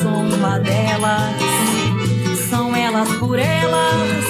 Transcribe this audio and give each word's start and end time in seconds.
Sou 0.00 0.10
uma 0.10 0.58
delas, 0.58 1.34
são 2.48 2.74
elas 2.74 3.08
por 3.16 3.38
elas, 3.38 4.24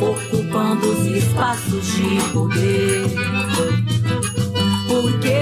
ocupando 0.00 0.90
os 0.90 1.06
espaços 1.06 1.86
de 1.94 2.20
poder. 2.32 3.04
Porque 4.88 5.32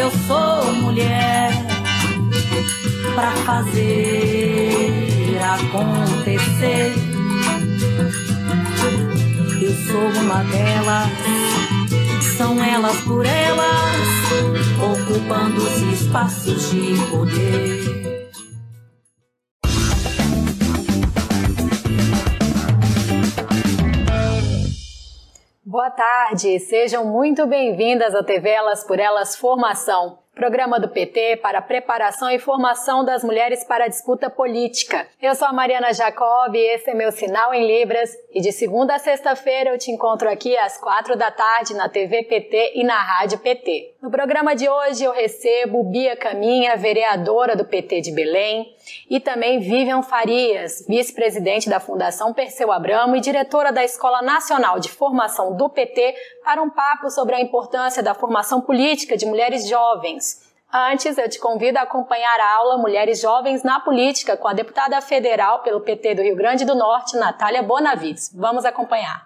eu 0.00 0.10
sou 0.26 0.72
mulher 0.74 1.50
pra 3.14 3.32
fazer 3.46 4.74
acontecer. 5.54 6.92
Eu 9.62 9.72
sou 9.86 10.22
uma 10.22 10.42
delas, 10.44 11.08
são 12.36 12.62
elas 12.64 13.00
por 13.02 13.24
elas, 13.24 14.08
ocupando 14.82 15.62
os 15.62 16.00
espaços 16.00 16.70
de 16.70 17.10
poder. 17.10 17.84
Boa 25.64 25.90
tarde, 25.90 26.58
sejam 26.58 27.04
muito 27.04 27.46
bem-vindas 27.46 28.14
ao 28.14 28.24
TV 28.24 28.48
Elas 28.48 28.84
por 28.84 28.98
Elas 28.98 29.36
Formação 29.36 30.23
programa 30.34 30.80
do 30.80 30.88
PT 30.88 31.36
para 31.36 31.62
preparação 31.62 32.28
e 32.28 32.38
formação 32.38 33.04
das 33.04 33.22
mulheres 33.22 33.64
para 33.64 33.84
a 33.84 33.88
disputa 33.88 34.28
política. 34.28 35.06
Eu 35.22 35.34
sou 35.34 35.46
a 35.46 35.52
Mariana 35.52 35.92
Jacob 35.92 36.54
e 36.54 36.74
esse 36.74 36.90
é 36.90 36.94
meu 36.94 37.12
sinal 37.12 37.54
em 37.54 37.66
Libras 37.66 38.10
e 38.32 38.40
de 38.40 38.50
segunda 38.50 38.96
a 38.96 38.98
sexta-feira 38.98 39.70
eu 39.70 39.78
te 39.78 39.90
encontro 39.90 40.28
aqui 40.28 40.56
às 40.56 40.76
quatro 40.76 41.16
da 41.16 41.30
tarde 41.30 41.74
na 41.74 41.88
TV 41.88 42.24
PT 42.24 42.72
e 42.74 42.84
na 42.84 43.00
Rádio 43.00 43.38
PT. 43.38 43.94
No 44.02 44.10
programa 44.10 44.54
de 44.54 44.68
hoje 44.68 45.04
eu 45.04 45.12
recebo 45.12 45.84
Bia 45.84 46.16
Caminha, 46.16 46.76
vereadora 46.76 47.56
do 47.56 47.64
PT 47.64 48.02
de 48.02 48.12
Belém, 48.12 48.74
e 49.08 49.18
também 49.20 49.60
Vivian 49.60 50.02
Farias, 50.02 50.84
vice-presidente 50.86 51.70
da 51.70 51.80
Fundação 51.80 52.34
Perseu 52.34 52.70
Abramo 52.70 53.16
e 53.16 53.20
diretora 53.20 53.72
da 53.72 53.82
Escola 53.84 54.20
Nacional 54.20 54.78
de 54.78 54.90
Formação 54.90 55.56
do 55.56 55.70
PT, 55.70 56.14
para 56.44 56.62
um 56.62 56.68
papo 56.68 57.08
sobre 57.08 57.34
a 57.34 57.40
importância 57.40 58.02
da 58.02 58.14
formação 58.14 58.60
política 58.60 59.16
de 59.16 59.24
mulheres 59.24 59.66
jovens. 59.66 60.23
Antes, 60.76 61.16
eu 61.16 61.28
te 61.28 61.38
convido 61.38 61.78
a 61.78 61.82
acompanhar 61.82 62.40
a 62.40 62.56
aula 62.56 62.78
Mulheres 62.78 63.20
Jovens 63.20 63.62
na 63.62 63.78
Política 63.78 64.36
com 64.36 64.48
a 64.48 64.52
deputada 64.52 65.00
federal 65.00 65.62
pelo 65.62 65.80
PT 65.80 66.16
do 66.16 66.22
Rio 66.22 66.34
Grande 66.34 66.64
do 66.64 66.74
Norte, 66.74 67.16
Natália 67.16 67.62
Bonavides. 67.62 68.32
Vamos 68.34 68.64
acompanhar. 68.64 69.24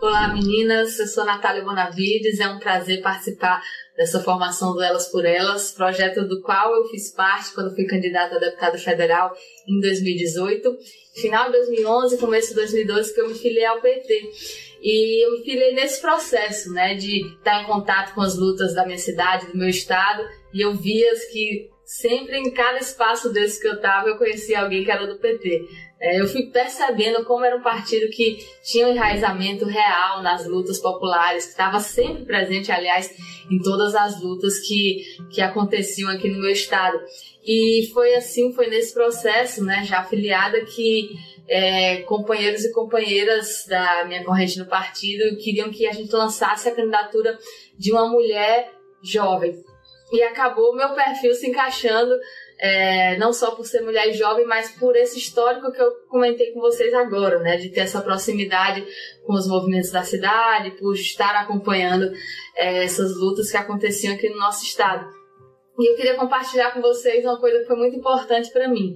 Olá 0.00 0.28
meninas, 0.28 0.98
eu 0.98 1.06
sou 1.06 1.26
Natália 1.26 1.62
Bonavides, 1.62 2.40
é 2.40 2.48
um 2.48 2.58
prazer 2.58 3.02
participar 3.02 3.62
dessa 3.98 4.18
formação 4.20 4.72
do 4.72 4.82
Elas 4.82 5.08
por 5.08 5.26
Elas, 5.26 5.72
projeto 5.72 6.26
do 6.26 6.40
qual 6.40 6.74
eu 6.74 6.88
fiz 6.88 7.12
parte 7.12 7.52
quando 7.52 7.74
fui 7.74 7.84
candidata 7.84 8.36
a 8.36 8.38
deputada 8.38 8.78
federal 8.78 9.30
em 9.68 9.78
2018. 9.78 10.74
Final 11.20 11.46
de 11.46 11.58
2011, 11.58 12.16
começo 12.16 12.48
de 12.48 12.54
2012 12.54 13.14
que 13.14 13.20
eu 13.20 13.28
me 13.28 13.34
filiei 13.34 13.66
ao 13.66 13.82
PT. 13.82 14.69
E 14.82 15.26
eu 15.26 15.32
me 15.32 15.44
filiei 15.44 15.74
nesse 15.74 16.00
processo, 16.00 16.72
né, 16.72 16.94
de 16.94 17.26
estar 17.36 17.62
em 17.62 17.66
contato 17.66 18.14
com 18.14 18.22
as 18.22 18.36
lutas 18.36 18.74
da 18.74 18.84
minha 18.86 18.98
cidade, 18.98 19.46
do 19.46 19.58
meu 19.58 19.68
estado, 19.68 20.22
e 20.54 20.64
eu 20.64 20.74
via 20.74 21.12
que 21.30 21.68
sempre 21.84 22.38
em 22.38 22.52
cada 22.52 22.78
espaço 22.78 23.32
desse 23.32 23.60
que 23.60 23.66
eu 23.66 23.74
estava 23.74 24.08
eu 24.08 24.16
conhecia 24.16 24.60
alguém 24.60 24.84
que 24.84 24.90
era 24.90 25.06
do 25.06 25.18
PT. 25.18 25.66
É, 26.00 26.18
eu 26.18 26.26
fui 26.26 26.44
percebendo 26.44 27.24
como 27.24 27.44
era 27.44 27.56
um 27.56 27.62
partido 27.62 28.08
que 28.10 28.38
tinha 28.62 28.86
um 28.86 28.92
enraizamento 28.92 29.66
real 29.66 30.22
nas 30.22 30.46
lutas 30.46 30.78
populares, 30.78 31.44
que 31.44 31.50
estava 31.50 31.78
sempre 31.78 32.24
presente, 32.24 32.72
aliás, 32.72 33.10
em 33.50 33.58
todas 33.58 33.94
as 33.94 34.22
lutas 34.22 34.60
que, 34.60 35.02
que 35.30 35.42
aconteciam 35.42 36.08
aqui 36.08 36.30
no 36.30 36.40
meu 36.40 36.52
estado. 36.52 36.98
E 37.44 37.90
foi 37.92 38.14
assim, 38.14 38.52
foi 38.52 38.68
nesse 38.68 38.94
processo, 38.94 39.64
né, 39.64 39.84
já 39.84 39.98
afiliada, 39.98 40.64
que 40.64 41.10
é, 41.50 42.02
companheiros 42.02 42.64
e 42.64 42.72
companheiras 42.72 43.66
da 43.68 44.04
minha 44.04 44.24
corrente 44.24 44.56
no 44.56 44.66
partido 44.66 45.36
queriam 45.36 45.68
que 45.68 45.84
a 45.84 45.92
gente 45.92 46.14
lançasse 46.14 46.68
a 46.68 46.74
candidatura 46.74 47.36
de 47.76 47.90
uma 47.90 48.08
mulher 48.08 48.70
jovem. 49.02 49.60
E 50.12 50.22
acabou 50.22 50.74
meu 50.74 50.94
perfil 50.94 51.34
se 51.34 51.48
encaixando 51.48 52.14
é, 52.60 53.16
não 53.16 53.32
só 53.32 53.52
por 53.52 53.64
ser 53.64 53.80
mulher 53.80 54.12
jovem, 54.12 54.46
mas 54.46 54.70
por 54.72 54.94
esse 54.94 55.18
histórico 55.18 55.72
que 55.72 55.80
eu 55.80 55.90
comentei 56.08 56.52
com 56.52 56.60
vocês 56.60 56.92
agora, 56.94 57.38
né, 57.38 57.56
de 57.56 57.70
ter 57.70 57.80
essa 57.80 58.02
proximidade 58.02 58.86
com 59.26 59.32
os 59.32 59.48
movimentos 59.48 59.90
da 59.90 60.02
cidade, 60.02 60.72
por 60.72 60.94
estar 60.94 61.34
acompanhando 61.36 62.12
é, 62.54 62.84
essas 62.84 63.16
lutas 63.16 63.50
que 63.50 63.56
aconteciam 63.56 64.14
aqui 64.14 64.28
no 64.28 64.38
nosso 64.38 64.64
estado. 64.64 65.08
E 65.78 65.92
eu 65.92 65.96
queria 65.96 66.14
compartilhar 66.14 66.72
com 66.72 66.82
vocês 66.82 67.24
uma 67.24 67.40
coisa 67.40 67.60
que 67.60 67.66
foi 67.66 67.76
muito 67.76 67.96
importante 67.96 68.52
para 68.52 68.68
mim. 68.68 68.94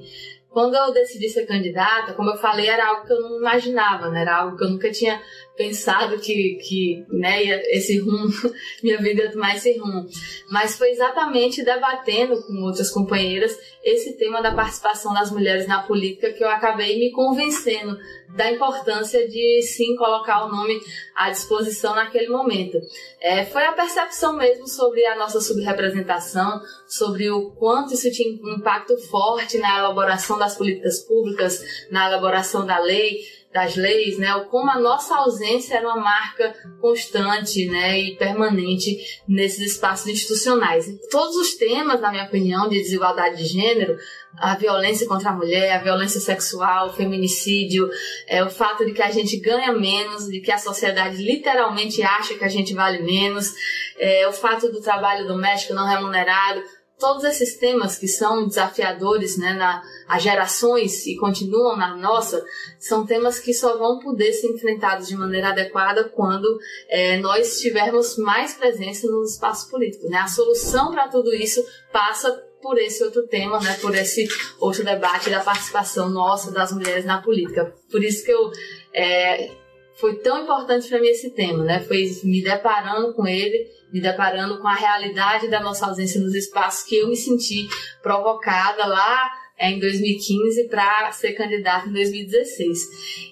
Quando 0.54 0.76
eu 0.76 0.92
decidi 0.92 1.28
ser 1.28 1.46
candidata, 1.46 2.14
como 2.14 2.30
eu 2.30 2.36
falei, 2.36 2.68
era 2.68 2.86
algo 2.86 3.04
que 3.04 3.12
eu 3.12 3.20
não 3.20 3.38
imaginava, 3.38 4.08
né? 4.08 4.20
Era 4.20 4.36
algo 4.36 4.56
que 4.56 4.62
eu 4.62 4.70
nunca 4.70 4.88
tinha 4.88 5.20
pensado 5.56 6.18
que, 6.18 6.58
que 6.66 7.04
né, 7.08 7.42
esse 7.70 7.98
rumo, 7.98 8.28
minha 8.82 8.98
vida 8.98 9.22
ia 9.22 9.32
tomar 9.32 9.56
esse 9.56 9.78
rumo. 9.78 10.06
Mas 10.50 10.76
foi 10.76 10.90
exatamente 10.90 11.64
debatendo 11.64 12.42
com 12.42 12.62
outras 12.62 12.90
companheiras 12.90 13.56
esse 13.82 14.16
tema 14.16 14.42
da 14.42 14.54
participação 14.54 15.12
das 15.12 15.30
mulheres 15.30 15.66
na 15.66 15.82
política 15.82 16.32
que 16.32 16.42
eu 16.42 16.48
acabei 16.48 16.98
me 16.98 17.12
convencendo 17.12 17.96
da 18.34 18.50
importância 18.50 19.28
de 19.28 19.62
sim 19.62 19.94
colocar 19.96 20.44
o 20.44 20.48
nome 20.48 20.80
à 21.14 21.30
disposição 21.30 21.94
naquele 21.94 22.28
momento. 22.28 22.78
É, 23.20 23.44
foi 23.44 23.64
a 23.64 23.72
percepção 23.72 24.36
mesmo 24.36 24.66
sobre 24.66 25.06
a 25.06 25.16
nossa 25.16 25.40
subrepresentação, 25.40 26.60
sobre 26.86 27.30
o 27.30 27.52
quanto 27.52 27.94
isso 27.94 28.10
tinha 28.10 28.36
um 28.42 28.56
impacto 28.58 28.96
forte 29.08 29.58
na 29.58 29.78
elaboração 29.78 30.36
das 30.36 30.56
políticas 30.56 30.98
públicas, 31.00 31.62
na 31.90 32.08
elaboração 32.08 32.66
da 32.66 32.78
lei, 32.78 33.20
das 33.54 33.76
leis, 33.76 34.18
né, 34.18 34.34
como 34.50 34.68
a 34.68 34.80
nossa 34.80 35.14
ausência 35.14 35.76
era 35.76 35.86
uma 35.86 36.02
marca 36.02 36.52
constante, 36.80 37.66
né, 37.66 38.00
e 38.00 38.16
permanente 38.16 38.98
nesses 39.28 39.74
espaços 39.74 40.08
institucionais. 40.08 40.86
Todos 41.08 41.36
os 41.36 41.54
temas, 41.54 42.00
na 42.00 42.10
minha 42.10 42.24
opinião, 42.24 42.68
de 42.68 42.82
desigualdade 42.82 43.36
de 43.36 43.44
gênero, 43.44 43.96
a 44.36 44.56
violência 44.56 45.06
contra 45.06 45.30
a 45.30 45.32
mulher, 45.32 45.70
a 45.70 45.82
violência 45.82 46.18
sexual, 46.18 46.88
o 46.88 46.92
feminicídio, 46.94 47.88
é, 48.26 48.42
o 48.42 48.50
fato 48.50 48.84
de 48.84 48.92
que 48.92 49.02
a 49.02 49.12
gente 49.12 49.36
ganha 49.38 49.72
menos, 49.72 50.26
de 50.26 50.40
que 50.40 50.50
a 50.50 50.58
sociedade 50.58 51.22
literalmente 51.22 52.02
acha 52.02 52.34
que 52.34 52.44
a 52.44 52.48
gente 52.48 52.74
vale 52.74 53.04
menos, 53.04 53.54
é, 53.96 54.26
o 54.26 54.32
fato 54.32 54.72
do 54.72 54.80
trabalho 54.80 55.28
doméstico 55.28 55.74
não 55.74 55.86
remunerado, 55.86 56.60
todos 56.98 57.24
esses 57.24 57.56
temas 57.56 57.98
que 57.98 58.08
são 58.08 58.46
desafiadores 58.46 59.36
né, 59.36 59.52
na, 59.54 59.82
as 60.08 60.22
gerações 60.22 61.06
e 61.06 61.16
continuam 61.16 61.76
na 61.76 61.96
nossa, 61.96 62.44
são 62.78 63.04
temas 63.04 63.38
que 63.38 63.52
só 63.52 63.76
vão 63.76 63.98
poder 63.98 64.32
ser 64.32 64.48
enfrentados 64.48 65.08
de 65.08 65.16
maneira 65.16 65.48
adequada 65.48 66.04
quando 66.04 66.58
é, 66.88 67.18
nós 67.18 67.58
tivermos 67.60 68.16
mais 68.16 68.54
presença 68.54 69.06
no 69.06 69.24
espaço 69.24 69.70
político. 69.70 70.08
Né? 70.08 70.18
A 70.18 70.28
solução 70.28 70.92
para 70.92 71.08
tudo 71.08 71.34
isso 71.34 71.64
passa 71.92 72.30
por 72.62 72.78
esse 72.78 73.04
outro 73.04 73.26
tema, 73.26 73.60
né, 73.60 73.76
por 73.80 73.94
esse 73.94 74.26
outro 74.58 74.82
debate 74.82 75.28
da 75.28 75.40
participação 75.40 76.08
nossa 76.08 76.50
das 76.50 76.72
mulheres 76.72 77.04
na 77.04 77.20
política. 77.20 77.74
Por 77.90 78.02
isso 78.02 78.24
que 78.24 78.30
eu 78.30 78.50
é, 78.94 79.50
foi 79.96 80.16
tão 80.16 80.42
importante 80.42 80.88
para 80.88 81.00
mim 81.00 81.08
esse 81.08 81.30
tema, 81.30 81.62
né? 81.62 81.80
Foi 81.80 82.04
me 82.24 82.42
deparando 82.42 83.14
com 83.14 83.26
ele, 83.26 83.68
me 83.94 84.00
deparando 84.00 84.58
com 84.58 84.66
a 84.66 84.74
realidade 84.74 85.46
da 85.46 85.60
nossa 85.60 85.86
ausência 85.86 86.20
nos 86.20 86.34
espaços 86.34 86.82
que 86.82 86.96
eu 86.96 87.06
me 87.06 87.14
senti 87.14 87.68
provocada 88.02 88.84
lá 88.86 89.30
é, 89.56 89.70
em 89.70 89.78
2015 89.78 90.64
para 90.64 91.12
ser 91.12 91.34
candidata 91.34 91.88
em 91.88 91.92
2016. 91.92 92.78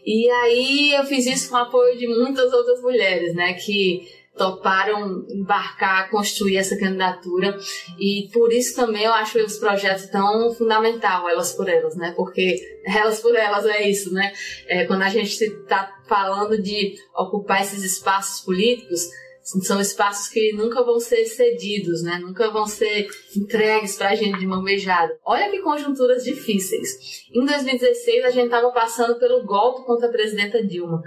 E 0.06 0.30
aí 0.30 0.94
eu 0.94 1.02
fiz 1.02 1.26
isso 1.26 1.50
com 1.50 1.56
o 1.56 1.58
apoio 1.58 1.98
de 1.98 2.06
muitas 2.06 2.52
outras 2.52 2.80
mulheres, 2.80 3.34
né? 3.34 3.54
Que 3.54 4.08
toparam 4.36 5.26
embarcar, 5.28 6.08
construir 6.10 6.56
essa 6.56 6.78
candidatura 6.78 7.58
e 7.98 8.30
por 8.32 8.50
isso 8.52 8.74
também 8.76 9.02
eu 9.02 9.12
acho 9.12 9.38
os 9.40 9.58
projetos 9.58 10.06
tão 10.06 10.54
fundamental, 10.54 11.28
elas 11.28 11.52
por 11.52 11.68
elas, 11.68 11.96
né? 11.96 12.14
Porque 12.16 12.56
elas 12.86 13.20
por 13.20 13.34
elas 13.34 13.66
é 13.66 13.88
isso, 13.88 14.14
né? 14.14 14.32
É, 14.68 14.86
quando 14.86 15.02
a 15.02 15.08
gente 15.08 15.42
está 15.42 15.92
falando 16.08 16.56
de 16.62 16.94
ocupar 17.16 17.62
esses 17.62 17.82
espaços 17.82 18.44
políticos, 18.44 19.10
são 19.42 19.80
espaços 19.80 20.28
que 20.28 20.52
nunca 20.52 20.84
vão 20.84 21.00
ser 21.00 21.24
cedidos, 21.26 22.02
né? 22.02 22.18
Nunca 22.18 22.50
vão 22.50 22.66
ser 22.66 23.08
entregues 23.36 23.96
para 23.96 24.10
a 24.10 24.14
gente 24.14 24.38
de 24.38 24.46
mão 24.46 24.62
beijada. 24.62 25.18
Olha 25.24 25.50
que 25.50 25.60
conjunturas 25.60 26.22
difíceis. 26.24 27.26
Em 27.34 27.44
2016 27.44 28.24
a 28.24 28.30
gente 28.30 28.44
estava 28.46 28.70
passando 28.70 29.18
pelo 29.18 29.44
golpe 29.44 29.84
contra 29.84 30.08
a 30.08 30.12
presidenta 30.12 30.64
Dilma. 30.64 31.02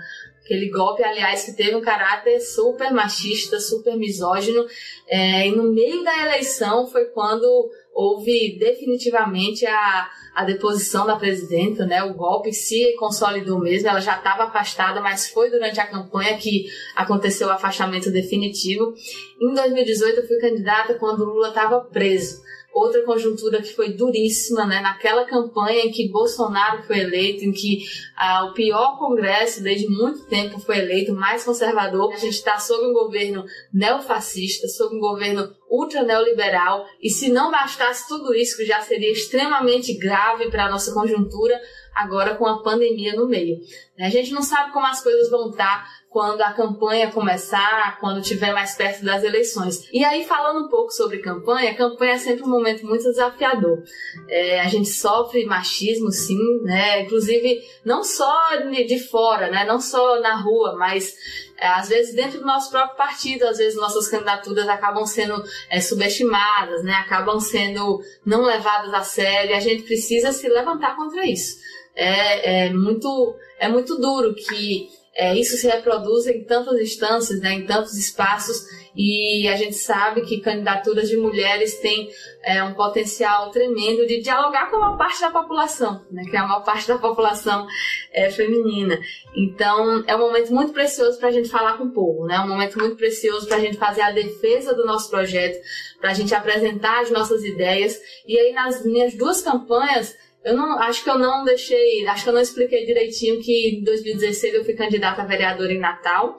Aquele 0.46 0.70
golpe, 0.70 1.04
aliás, 1.04 1.44
que 1.44 1.54
teve 1.54 1.76
um 1.76 1.82
caráter 1.82 2.40
super 2.40 2.94
machista, 2.94 3.60
super 3.60 3.98
misógino. 3.98 4.64
É, 5.08 5.48
e 5.48 5.56
no 5.56 5.74
meio 5.74 6.04
da 6.04 6.16
eleição 6.24 6.86
foi 6.86 7.06
quando 7.06 7.48
houve 7.92 8.56
definitivamente 8.60 9.66
a, 9.66 10.08
a 10.36 10.44
deposição 10.44 11.08
da 11.08 11.16
presidenta, 11.16 11.84
né? 11.88 12.04
O 12.04 12.14
golpe 12.14 12.54
se 12.54 12.96
consolidou 13.00 13.60
mesmo, 13.60 13.90
ela 13.90 14.00
já 14.00 14.18
estava 14.18 14.44
afastada, 14.44 15.02
mas 15.02 15.28
foi 15.30 15.50
durante 15.50 15.80
a 15.80 15.88
campanha 15.88 16.38
que 16.38 16.68
aconteceu 16.96 17.48
o 17.48 17.52
afastamento 17.52 18.12
definitivo. 18.12 18.94
Em 19.42 19.52
2018 19.52 20.20
eu 20.20 20.28
fui 20.28 20.38
candidata 20.38 20.94
quando 20.94 21.26
Lula 21.26 21.48
estava 21.48 21.82
preso 21.82 22.46
outra 22.76 23.04
conjuntura 23.04 23.62
que 23.62 23.74
foi 23.74 23.94
duríssima, 23.94 24.66
né? 24.66 24.82
Naquela 24.82 25.24
campanha 25.24 25.86
em 25.86 25.92
que 25.92 26.10
Bolsonaro 26.10 26.84
foi 26.84 27.00
eleito, 27.00 27.46
em 27.46 27.54
que 27.54 27.86
ah, 28.18 28.50
o 28.50 28.54
pior 28.54 29.00
Congresso 29.00 29.64
desde 29.64 29.88
muito 29.88 30.26
tempo 30.26 30.60
foi 30.60 30.80
eleito, 30.80 31.14
mais 31.14 31.46
conservador. 31.46 32.12
A 32.12 32.18
gente 32.18 32.34
está 32.34 32.60
sob 32.60 32.86
um 32.86 32.94
governo 32.94 33.46
neofascista, 33.74 34.68
sob 34.68 34.98
um 34.98 35.00
governo 35.00 35.56
ultra 35.70 36.04
neoliberal, 36.04 36.86
e 37.02 37.10
se 37.10 37.30
não 37.30 37.50
bastasse 37.50 38.08
tudo 38.10 38.36
isso, 38.36 38.58
que 38.58 38.66
já 38.66 38.82
seria 38.82 39.12
extremamente 39.12 39.94
grave 39.98 40.52
para 40.52 40.66
a 40.66 40.70
nossa 40.70 40.94
conjuntura, 40.94 41.60
agora 41.96 42.36
com 42.36 42.46
a 42.46 42.62
pandemia 42.62 43.16
no 43.16 43.28
meio. 43.28 43.58
A 43.98 44.10
gente 44.10 44.34
não 44.34 44.42
sabe 44.42 44.74
como 44.74 44.86
as 44.86 45.02
coisas 45.02 45.30
vão 45.30 45.50
estar 45.50 45.88
quando 46.16 46.42
a 46.42 46.54
campanha 46.54 47.12
começar, 47.12 47.98
quando 48.00 48.22
tiver 48.22 48.54
mais 48.54 48.74
perto 48.74 49.04
das 49.04 49.22
eleições. 49.22 49.86
E 49.92 50.02
aí, 50.04 50.24
falando 50.24 50.66
um 50.66 50.70
pouco 50.70 50.90
sobre 50.92 51.18
campanha, 51.18 51.76
campanha 51.76 52.14
é 52.14 52.18
sempre 52.18 52.44
um 52.44 52.50
momento 52.50 52.86
muito 52.86 53.04
desafiador. 53.04 53.84
É, 54.30 54.62
a 54.62 54.68
gente 54.70 54.88
sofre 54.88 55.46
machismo, 55.46 56.10
sim, 56.12 56.62
né? 56.64 57.02
Inclusive, 57.02 57.62
não 57.84 58.02
só 58.02 58.34
de 58.56 58.98
fora, 58.98 59.50
né? 59.52 59.66
Não 59.66 59.82
só 59.82 60.22
na 60.22 60.36
rua, 60.36 60.78
mas 60.78 61.14
é, 61.58 61.68
às 61.68 61.90
vezes 61.90 62.16
dentro 62.16 62.40
do 62.40 62.46
nosso 62.46 62.72
próprio 62.72 62.96
partido, 62.96 63.44
às 63.44 63.58
vezes 63.58 63.78
nossas 63.78 64.08
candidaturas 64.08 64.70
acabam 64.70 65.06
sendo 65.06 65.44
é, 65.70 65.82
subestimadas, 65.82 66.82
né? 66.82 66.94
Acabam 66.94 67.42
sendo 67.42 68.02
não 68.26 68.44
levadas 68.44 68.94
a 68.94 69.02
sério. 69.02 69.54
A 69.54 69.60
gente 69.60 69.84
precisa 69.84 70.32
se 70.32 70.48
levantar 70.48 70.96
contra 70.96 71.26
isso. 71.26 71.58
É, 71.96 72.66
é 72.66 72.70
muito 72.70 73.36
é 73.60 73.70
muito 73.70 73.96
duro 73.98 74.36
que 74.36 74.90
é, 75.16 75.34
isso 75.34 75.56
se 75.56 75.66
reproduz 75.66 76.28
em 76.28 76.44
tantas 76.44 76.78
instâncias, 76.80 77.40
né, 77.40 77.54
em 77.54 77.66
tantos 77.66 77.96
espaços, 77.96 78.66
e 78.94 79.48
a 79.48 79.56
gente 79.56 79.76
sabe 79.76 80.22
que 80.22 80.42
candidaturas 80.42 81.08
de 81.08 81.16
mulheres 81.16 81.80
têm 81.80 82.10
é, 82.44 82.62
um 82.64 82.74
potencial 82.74 83.50
tremendo 83.50 84.06
de 84.06 84.22
dialogar 84.22 84.70
com 84.70 84.76
a 84.76 84.80
maior 84.80 84.98
parte 84.98 85.22
da 85.22 85.32
população, 85.32 86.06
né, 86.12 86.24
que 86.30 86.36
a 86.36 86.46
maior 86.46 86.64
parte 86.64 86.88
da 86.88 86.98
população 86.98 87.66
é 88.12 88.30
feminina. 88.30 89.00
Então, 89.34 90.04
é 90.06 90.16
um 90.18 90.20
momento 90.20 90.54
muito 90.54 90.74
precioso 90.74 91.18
para 91.18 91.30
a 91.30 91.32
gente 91.32 91.50
falar 91.50 91.78
com 91.78 91.86
o 91.86 91.92
povo, 91.92 92.26
né, 92.26 92.38
um 92.42 92.50
momento 92.50 92.78
muito 92.78 92.98
precioso 92.98 93.48
para 93.48 93.56
a 93.56 93.62
gente 93.62 93.78
fazer 93.78 94.02
a 94.02 94.12
defesa 94.12 94.74
do 94.74 94.86
nosso 94.86 95.10
projeto, 95.10 95.58
para 96.02 96.12
a 96.12 96.14
gente 96.14 96.36
apresentar 96.36 97.02
as 97.02 97.10
nossas 97.10 97.42
ideias. 97.46 97.98
E 98.28 98.38
aí, 98.38 98.52
nas 98.52 98.86
minhas 98.86 99.14
duas 99.14 99.42
campanhas, 99.42 100.14
eu 100.46 100.56
não, 100.56 100.78
acho 100.80 101.04
que 101.04 101.10
eu 101.10 101.18
não 101.18 101.44
deixei, 101.44 102.08
acho 102.08 102.24
que 102.24 102.30
eu 102.30 102.34
não 102.34 102.42
expliquei 102.42 102.86
direitinho 102.86 103.42
que 103.42 103.80
em 103.80 103.84
2016 103.84 104.54
eu 104.54 104.64
fui 104.64 104.76
candidata 104.76 105.24
a 105.24 105.26
vereadora 105.26 105.74
em 105.74 105.80
Natal. 105.80 106.38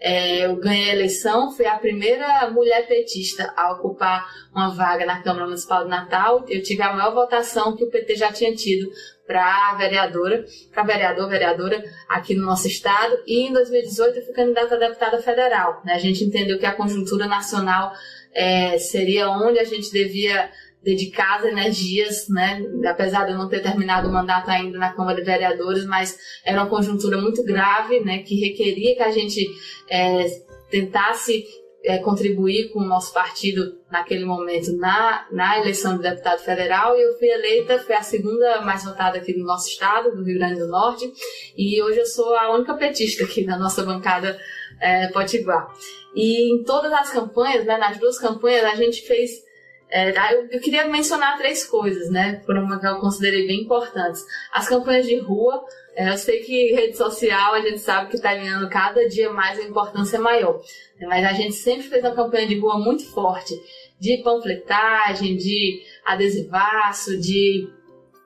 É, 0.00 0.46
eu 0.46 0.54
ganhei 0.54 0.90
a 0.90 0.94
eleição, 0.94 1.50
fui 1.50 1.66
a 1.66 1.76
primeira 1.76 2.48
mulher 2.52 2.86
petista 2.86 3.52
a 3.56 3.72
ocupar 3.72 4.24
uma 4.52 4.72
vaga 4.72 5.04
na 5.04 5.20
Câmara 5.22 5.46
Municipal 5.46 5.82
de 5.82 5.90
Natal. 5.90 6.46
Eu 6.48 6.62
tive 6.62 6.82
a 6.82 6.92
maior 6.92 7.12
votação 7.12 7.74
que 7.74 7.82
o 7.82 7.90
PT 7.90 8.14
já 8.14 8.32
tinha 8.32 8.54
tido 8.54 8.88
para 9.26 9.74
vereadora, 9.74 10.46
para 10.72 10.84
vereador, 10.84 11.28
vereadora 11.28 11.82
aqui 12.08 12.36
no 12.36 12.46
nosso 12.46 12.68
estado. 12.68 13.18
E 13.26 13.48
em 13.48 13.52
2018 13.52 14.18
eu 14.18 14.24
fui 14.24 14.34
candidata 14.34 14.76
a 14.76 14.78
deputada 14.78 15.20
federal. 15.20 15.82
Né? 15.84 15.94
A 15.94 15.98
gente 15.98 16.22
entendeu 16.22 16.60
que 16.60 16.66
a 16.66 16.76
conjuntura 16.76 17.26
nacional 17.26 17.92
é, 18.32 18.78
seria 18.78 19.28
onde 19.28 19.58
a 19.58 19.64
gente 19.64 19.90
devia 19.90 20.48
dedicar 20.88 21.36
as 21.36 21.44
energias, 21.44 22.28
né? 22.30 22.62
Apesar 22.86 23.26
de 23.26 23.32
eu 23.32 23.38
não 23.38 23.46
ter 23.46 23.60
terminado 23.60 24.08
o 24.08 24.12
mandato 24.12 24.50
ainda 24.50 24.78
na 24.78 24.94
Câmara 24.94 25.20
de 25.20 25.26
Vereadores, 25.26 25.84
mas 25.84 26.18
era 26.42 26.62
uma 26.62 26.70
conjuntura 26.70 27.20
muito 27.20 27.44
grave, 27.44 28.00
né? 28.00 28.22
Que 28.22 28.40
requeria 28.40 28.96
que 28.96 29.02
a 29.02 29.10
gente 29.10 29.46
é, 29.90 30.24
tentasse 30.70 31.44
é, 31.84 31.98
contribuir 31.98 32.70
com 32.70 32.80
o 32.80 32.86
nosso 32.86 33.12
partido 33.12 33.76
naquele 33.90 34.24
momento 34.24 34.74
na, 34.78 35.26
na 35.30 35.58
eleição 35.58 35.96
de 35.96 36.02
deputado 36.02 36.40
federal 36.40 36.96
e 36.96 37.02
eu 37.02 37.18
fui 37.18 37.28
eleita, 37.28 37.78
fui 37.78 37.94
a 37.94 38.02
segunda 38.02 38.62
mais 38.62 38.82
votada 38.82 39.18
aqui 39.18 39.36
no 39.36 39.44
nosso 39.44 39.68
estado, 39.68 40.16
do 40.16 40.24
Rio 40.24 40.38
Grande 40.38 40.58
do 40.58 40.68
Norte, 40.68 41.12
e 41.56 41.82
hoje 41.82 41.98
eu 41.98 42.06
sou 42.06 42.34
a 42.34 42.54
única 42.54 42.74
petista 42.74 43.24
aqui 43.24 43.44
na 43.44 43.58
nossa 43.58 43.82
bancada 43.82 44.38
é, 44.80 45.08
Potiguar. 45.08 45.70
E 46.14 46.54
em 46.54 46.64
todas 46.64 46.92
as 46.92 47.10
campanhas, 47.10 47.66
né, 47.66 47.76
nas 47.76 47.98
duas 47.98 48.18
campanhas, 48.18 48.64
a 48.64 48.74
gente 48.74 49.02
fez 49.06 49.47
é, 49.90 50.12
eu, 50.34 50.60
queria 50.60 50.86
mencionar 50.86 51.38
três 51.38 51.64
coisas, 51.64 52.10
né, 52.10 52.42
por 52.44 52.56
uma 52.56 52.78
que 52.78 52.86
eu 52.86 52.96
considerei 52.96 53.46
bem 53.46 53.62
importantes. 53.62 54.24
As 54.52 54.68
campanhas 54.68 55.06
de 55.06 55.18
rua, 55.18 55.64
é, 55.96 56.10
eu 56.12 56.18
sei 56.18 56.40
que 56.40 56.74
rede 56.74 56.96
social 56.96 57.54
a 57.54 57.60
gente 57.60 57.78
sabe 57.78 58.10
que 58.10 58.16
está 58.16 58.34
ganhando 58.34 58.68
cada 58.68 59.08
dia 59.08 59.32
mais 59.32 59.58
a 59.58 59.62
importância 59.62 60.20
maior, 60.20 60.60
né, 60.98 61.06
mas 61.06 61.24
a 61.24 61.32
gente 61.32 61.54
sempre 61.54 61.88
fez 61.88 62.04
uma 62.04 62.14
campanha 62.14 62.46
de 62.46 62.58
rua 62.58 62.78
muito 62.78 63.04
forte, 63.10 63.54
de 63.98 64.18
panfletagem, 64.18 65.36
de 65.36 65.82
adesivaço, 66.04 67.18
de 67.18 67.68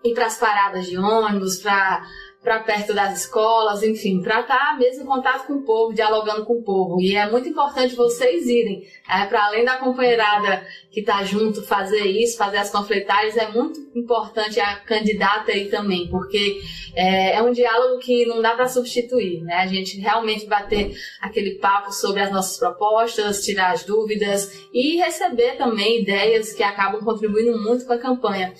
ir 0.04 0.14
para 0.14 0.26
as 0.26 0.38
paradas 0.38 0.86
de 0.86 0.98
ônibus, 0.98 1.58
para 1.58 2.04
para 2.42 2.58
perto 2.58 2.92
das 2.92 3.20
escolas, 3.20 3.84
enfim, 3.84 4.20
para 4.20 4.40
estar 4.40 4.58
tá 4.58 4.76
mesmo 4.76 5.04
em 5.04 5.06
contato 5.06 5.46
com 5.46 5.54
o 5.54 5.62
povo, 5.62 5.94
dialogando 5.94 6.44
com 6.44 6.54
o 6.54 6.62
povo. 6.62 7.00
E 7.00 7.14
é 7.14 7.30
muito 7.30 7.48
importante 7.48 7.94
vocês 7.94 8.46
irem, 8.46 8.84
é, 9.08 9.24
para 9.26 9.46
além 9.46 9.64
da 9.64 9.76
companheirada 9.76 10.66
que 10.90 11.00
está 11.00 11.22
junto, 11.22 11.62
fazer 11.62 12.04
isso, 12.04 12.36
fazer 12.36 12.56
as 12.56 12.70
panfletagens, 12.70 13.36
é 13.36 13.48
muito 13.48 13.78
importante 13.94 14.58
a 14.58 14.76
candidata 14.76 15.52
aí 15.52 15.68
também, 15.68 16.08
porque 16.08 16.60
é, 16.96 17.36
é 17.36 17.42
um 17.42 17.52
diálogo 17.52 18.00
que 18.00 18.26
não 18.26 18.42
dá 18.42 18.54
para 18.54 18.68
substituir, 18.68 19.40
né? 19.42 19.54
A 19.54 19.66
gente 19.66 20.00
realmente 20.00 20.44
bater 20.46 20.96
aquele 21.20 21.52
papo 21.54 21.92
sobre 21.92 22.22
as 22.22 22.32
nossas 22.32 22.58
propostas, 22.58 23.44
tirar 23.44 23.70
as 23.70 23.84
dúvidas 23.84 24.52
e 24.72 24.96
receber 24.96 25.56
também 25.56 26.02
ideias 26.02 26.52
que 26.52 26.62
acabam 26.62 27.00
contribuindo 27.02 27.56
muito 27.58 27.86
com 27.86 27.92
a 27.92 27.98
campanha. 27.98 28.52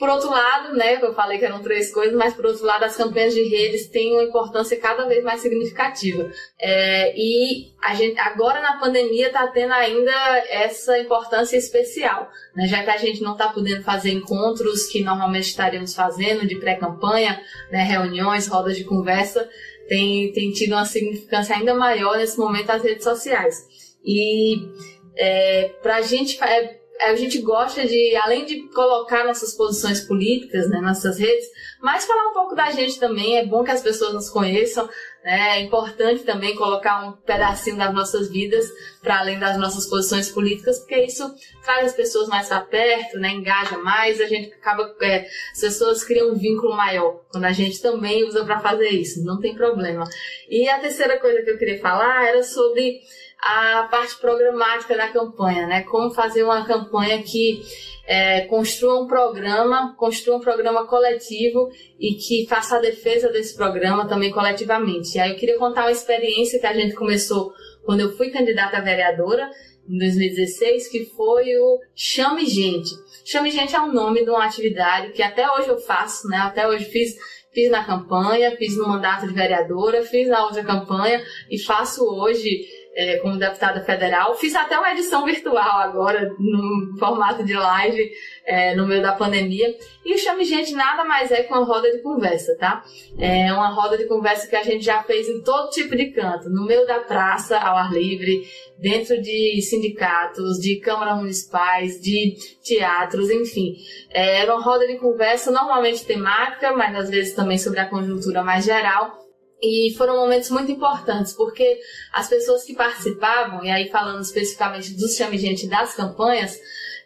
Por 0.00 0.08
outro 0.08 0.30
lado, 0.30 0.74
né, 0.74 0.98
eu 0.98 1.12
falei 1.12 1.38
que 1.38 1.44
eram 1.44 1.60
três 1.60 1.92
coisas, 1.92 2.14
mas 2.14 2.32
por 2.32 2.46
outro 2.46 2.64
lado, 2.64 2.84
as 2.84 2.96
campanhas 2.96 3.34
de 3.34 3.42
redes 3.42 3.86
têm 3.86 4.14
uma 4.14 4.22
importância 4.22 4.80
cada 4.80 5.06
vez 5.06 5.22
mais 5.22 5.42
significativa. 5.42 6.32
É, 6.58 7.12
e 7.14 7.74
a 7.82 7.94
gente, 7.94 8.18
agora 8.18 8.62
na 8.62 8.78
pandemia 8.78 9.26
está 9.26 9.46
tendo 9.48 9.74
ainda 9.74 10.10
essa 10.48 10.98
importância 10.98 11.54
especial, 11.54 12.30
né, 12.56 12.66
já 12.66 12.82
que 12.82 12.88
a 12.88 12.96
gente 12.96 13.20
não 13.20 13.32
está 13.32 13.48
podendo 13.48 13.84
fazer 13.84 14.10
encontros 14.10 14.86
que 14.86 15.04
normalmente 15.04 15.48
estaríamos 15.48 15.94
fazendo 15.94 16.46
de 16.46 16.56
pré-campanha, 16.56 17.38
né, 17.70 17.82
reuniões, 17.82 18.48
rodas 18.48 18.78
de 18.78 18.84
conversa, 18.84 19.46
tem, 19.86 20.32
tem 20.32 20.50
tido 20.50 20.72
uma 20.72 20.86
significância 20.86 21.54
ainda 21.54 21.74
maior 21.74 22.16
nesse 22.16 22.38
momento 22.38 22.70
as 22.70 22.82
redes 22.82 23.04
sociais. 23.04 23.66
E 24.02 24.66
é, 25.14 25.74
para 25.82 25.96
a 25.96 26.00
gente 26.00 26.42
é, 26.42 26.79
a 27.00 27.14
gente 27.16 27.40
gosta 27.40 27.86
de, 27.86 28.16
além 28.16 28.44
de 28.44 28.68
colocar 28.68 29.24
nossas 29.24 29.54
posições 29.54 30.00
políticas, 30.00 30.68
né, 30.68 30.80
nossas 30.80 31.18
redes, 31.18 31.46
mas 31.80 32.04
falar 32.04 32.28
um 32.28 32.34
pouco 32.34 32.54
da 32.54 32.70
gente 32.70 32.98
também. 32.98 33.38
É 33.38 33.46
bom 33.46 33.64
que 33.64 33.70
as 33.70 33.82
pessoas 33.82 34.12
nos 34.12 34.28
conheçam. 34.28 34.86
Né? 35.24 35.58
É 35.58 35.60
importante 35.62 36.24
também 36.24 36.54
colocar 36.54 37.06
um 37.06 37.12
pedacinho 37.12 37.78
das 37.78 37.92
nossas 37.94 38.30
vidas 38.30 38.66
para 39.02 39.20
além 39.20 39.38
das 39.38 39.58
nossas 39.58 39.86
posições 39.86 40.30
políticas, 40.30 40.78
porque 40.78 41.04
isso 41.04 41.34
traz 41.62 41.86
as 41.86 41.94
pessoas 41.94 42.28
mais 42.28 42.48
para 42.48 42.60
perto, 42.60 43.18
né? 43.18 43.30
engaja 43.30 43.78
mais, 43.78 44.20
a 44.20 44.26
gente 44.26 44.52
acaba. 44.52 44.94
É, 45.00 45.26
as 45.52 45.60
pessoas 45.60 46.04
criam 46.04 46.32
um 46.32 46.38
vínculo 46.38 46.76
maior 46.76 47.22
quando 47.30 47.44
a 47.44 47.52
gente 47.52 47.80
também 47.80 48.24
usa 48.24 48.44
para 48.44 48.60
fazer 48.60 48.90
isso, 48.90 49.24
não 49.24 49.40
tem 49.40 49.54
problema. 49.54 50.04
E 50.48 50.68
a 50.68 50.78
terceira 50.78 51.18
coisa 51.18 51.42
que 51.42 51.50
eu 51.50 51.58
queria 51.58 51.80
falar 51.80 52.28
era 52.28 52.42
sobre 52.42 53.00
a 53.42 53.88
parte 53.90 54.16
programática 54.16 54.96
da 54.96 55.08
campanha, 55.08 55.66
né? 55.66 55.82
Como 55.82 56.10
fazer 56.10 56.42
uma 56.42 56.64
campanha 56.66 57.22
que 57.22 57.62
é, 58.06 58.42
construa 58.42 59.00
um 59.00 59.06
programa, 59.06 59.94
construa 59.96 60.36
um 60.36 60.40
programa 60.40 60.86
coletivo 60.86 61.70
e 61.98 62.14
que 62.14 62.46
faça 62.48 62.76
a 62.76 62.80
defesa 62.80 63.30
desse 63.30 63.56
programa 63.56 64.06
também 64.06 64.30
coletivamente. 64.30 65.16
E 65.16 65.20
aí 65.20 65.30
eu 65.30 65.36
queria 65.36 65.58
contar 65.58 65.82
uma 65.82 65.92
experiência 65.92 66.58
que 66.58 66.66
a 66.66 66.72
gente 66.74 66.94
começou 66.94 67.52
quando 67.84 68.00
eu 68.00 68.16
fui 68.16 68.30
candidata 68.30 68.76
a 68.76 68.80
vereadora 68.80 69.48
em 69.88 69.96
2016, 69.96 70.88
que 70.88 71.06
foi 71.06 71.56
o 71.56 71.78
Chame 71.94 72.46
Gente. 72.46 72.90
Chame 73.24 73.50
Gente 73.50 73.74
é 73.74 73.80
o 73.80 73.92
nome 73.92 74.24
de 74.24 74.30
uma 74.30 74.44
atividade 74.44 75.12
que 75.12 75.22
até 75.22 75.50
hoje 75.50 75.68
eu 75.68 75.78
faço, 75.78 76.28
né? 76.28 76.36
Até 76.38 76.68
hoje 76.68 76.84
fiz 76.86 77.16
fiz 77.52 77.70
na 77.70 77.84
campanha, 77.84 78.56
fiz 78.56 78.76
no 78.76 78.86
mandato 78.86 79.26
de 79.26 79.34
vereadora, 79.34 80.02
fiz 80.04 80.28
na 80.28 80.44
outra 80.44 80.62
campanha 80.62 81.20
e 81.50 81.58
faço 81.58 82.04
hoje 82.04 82.64
é, 82.94 83.18
como 83.18 83.38
deputada 83.38 83.80
federal. 83.80 84.34
Fiz 84.34 84.54
até 84.54 84.78
uma 84.78 84.92
edição 84.92 85.24
virtual 85.24 85.78
agora, 85.78 86.34
no 86.38 86.98
formato 86.98 87.44
de 87.44 87.54
live, 87.54 88.10
é, 88.44 88.74
no 88.74 88.86
meio 88.86 89.02
da 89.02 89.12
pandemia. 89.12 89.74
E 90.04 90.14
o 90.14 90.18
Chame 90.18 90.44
Gente 90.44 90.72
nada 90.72 91.04
mais 91.04 91.30
é 91.30 91.42
que 91.42 91.52
uma 91.52 91.64
roda 91.64 91.90
de 91.90 92.02
conversa, 92.02 92.56
tá? 92.58 92.84
É 93.18 93.52
uma 93.52 93.68
roda 93.68 93.96
de 93.96 94.06
conversa 94.06 94.48
que 94.48 94.56
a 94.56 94.62
gente 94.62 94.84
já 94.84 95.02
fez 95.02 95.28
em 95.28 95.42
todo 95.42 95.70
tipo 95.70 95.96
de 95.96 96.10
canto, 96.10 96.48
no 96.50 96.66
meio 96.66 96.86
da 96.86 97.00
praça, 97.00 97.58
ao 97.58 97.76
ar 97.76 97.92
livre, 97.92 98.42
dentro 98.78 99.20
de 99.20 99.60
sindicatos, 99.62 100.58
de 100.58 100.76
câmaras 100.80 101.18
municipais, 101.18 102.00
de 102.00 102.34
teatros, 102.62 103.30
enfim. 103.30 103.76
É, 104.10 104.40
era 104.40 104.54
uma 104.54 104.64
roda 104.64 104.86
de 104.86 104.98
conversa 104.98 105.50
normalmente 105.50 106.04
temática, 106.04 106.72
mas 106.72 106.96
às 106.96 107.10
vezes 107.10 107.34
também 107.34 107.58
sobre 107.58 107.80
a 107.80 107.88
conjuntura 107.88 108.42
mais 108.42 108.64
geral 108.64 109.19
e 109.62 109.94
foram 109.96 110.16
momentos 110.16 110.50
muito 110.50 110.72
importantes, 110.72 111.32
porque 111.32 111.78
as 112.12 112.28
pessoas 112.28 112.64
que 112.64 112.74
participavam, 112.74 113.64
e 113.64 113.70
aí 113.70 113.88
falando 113.90 114.22
especificamente 114.22 114.96
dos 114.96 115.16
chame 115.16 115.38
gente 115.38 115.68
das 115.68 115.94
campanhas, 115.94 116.58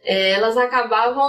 é, 0.05 0.33
elas 0.33 0.57
acabavam 0.57 1.29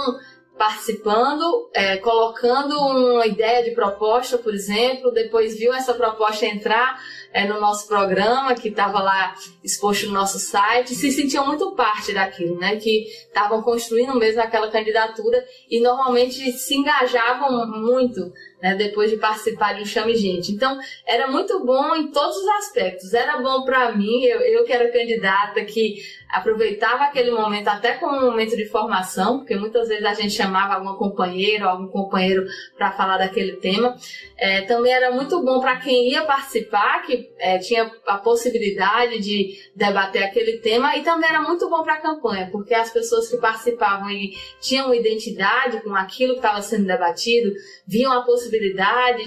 participando, 0.56 1.70
é, 1.74 1.98
colocando 1.98 2.74
uma 2.78 3.26
ideia 3.26 3.62
de 3.62 3.72
proposta, 3.72 4.38
por 4.38 4.54
exemplo, 4.54 5.10
depois 5.10 5.58
viu 5.58 5.74
essa 5.74 5.92
proposta 5.92 6.46
entrar 6.46 6.98
é, 7.32 7.46
no 7.46 7.60
nosso 7.60 7.86
programa, 7.86 8.54
que 8.54 8.68
estava 8.68 9.00
lá 9.02 9.34
exposto 9.62 10.06
no 10.06 10.12
nosso 10.12 10.38
site, 10.38 10.94
se 10.94 11.12
sentiam 11.12 11.46
muito 11.46 11.72
parte 11.72 12.14
daquilo, 12.14 12.58
né? 12.58 12.76
Que 12.76 13.06
estavam 13.06 13.62
construindo 13.62 14.14
mesmo 14.14 14.40
aquela 14.40 14.70
candidatura 14.70 15.44
e 15.70 15.80
normalmente 15.80 16.50
se 16.52 16.74
engajavam 16.74 17.66
muito 17.66 18.32
né, 18.66 18.74
depois 18.74 19.10
de 19.10 19.16
participar 19.16 19.74
de 19.74 19.82
um 19.82 19.86
Chame 19.86 20.16
Gente. 20.16 20.50
Então, 20.50 20.76
era 21.06 21.28
muito 21.28 21.64
bom 21.64 21.94
em 21.94 22.10
todos 22.10 22.36
os 22.36 22.48
aspectos. 22.48 23.14
Era 23.14 23.38
bom 23.38 23.64
para 23.64 23.92
mim, 23.92 24.24
eu, 24.24 24.40
eu 24.40 24.64
que 24.64 24.72
era 24.72 24.90
candidata, 24.90 25.64
que 25.64 26.02
aproveitava 26.28 27.04
aquele 27.04 27.30
momento 27.30 27.68
até 27.68 27.92
como 27.92 28.16
um 28.16 28.30
momento 28.30 28.56
de 28.56 28.66
formação, 28.66 29.38
porque 29.38 29.54
muitas 29.54 29.88
vezes 29.88 30.04
a 30.04 30.14
gente 30.14 30.34
chamava 30.34 30.74
alguma 30.74 30.98
companheira 30.98 31.66
ou 31.66 31.70
algum 31.70 31.86
companheiro 31.86 32.44
para 32.76 32.90
falar 32.90 33.18
daquele 33.18 33.52
tema. 33.56 33.96
É, 34.36 34.62
também 34.62 34.92
era 34.92 35.12
muito 35.12 35.40
bom 35.42 35.60
para 35.60 35.76
quem 35.76 36.10
ia 36.10 36.24
participar, 36.24 37.02
que 37.06 37.30
é, 37.38 37.58
tinha 37.58 37.90
a 38.06 38.18
possibilidade 38.18 39.20
de 39.20 39.56
debater 39.76 40.24
aquele 40.24 40.58
tema, 40.58 40.96
e 40.96 41.04
também 41.04 41.28
era 41.28 41.42
muito 41.42 41.70
bom 41.70 41.84
para 41.84 41.94
a 41.94 42.00
campanha, 42.00 42.48
porque 42.50 42.74
as 42.74 42.90
pessoas 42.90 43.28
que 43.28 43.36
participavam 43.36 44.10
e 44.10 44.36
tinham 44.60 44.92
identidade 44.92 45.80
com 45.82 45.94
aquilo 45.94 46.32
que 46.32 46.40
estava 46.40 46.60
sendo 46.60 46.86
debatido, 46.86 47.52
viam 47.86 48.12
a 48.12 48.22
possibilidade 48.22 48.55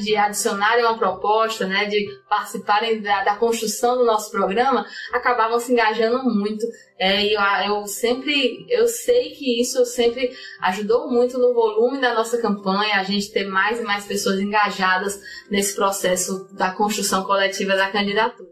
de 0.02 0.16
adicionarem 0.16 0.86
uma 0.86 0.98
proposta, 0.98 1.66
né, 1.66 1.86
de 1.86 2.08
participarem 2.28 3.02
da, 3.02 3.24
da 3.24 3.36
construção 3.36 3.98
do 3.98 4.06
nosso 4.06 4.32
programa, 4.32 4.86
acabavam 5.14 5.60
se 5.60 5.72
engajando 5.72 6.24
muito. 6.24 6.66
É, 6.98 7.24
e 7.24 7.34
eu, 7.34 7.42
eu 7.68 7.88
sempre, 7.88 8.66
eu 8.70 8.88
sei 8.88 9.32
que 9.32 9.62
isso 9.62 9.86
sempre 9.86 10.32
ajudou 10.62 11.10
muito 11.10 11.38
no 11.38 11.54
volume 11.54 12.00
da 12.00 12.14
nossa 12.14 12.42
campanha, 12.42 12.96
a 12.96 13.04
gente 13.04 13.32
ter 13.32 13.48
mais 13.48 13.80
e 13.80 13.84
mais 13.84 14.06
pessoas 14.06 14.40
engajadas 14.40 15.20
nesse 15.50 15.76
processo 15.76 16.48
da 16.54 16.72
construção 16.72 17.24
coletiva 17.24 17.76
da 17.76 17.90
candidatura. 17.90 18.50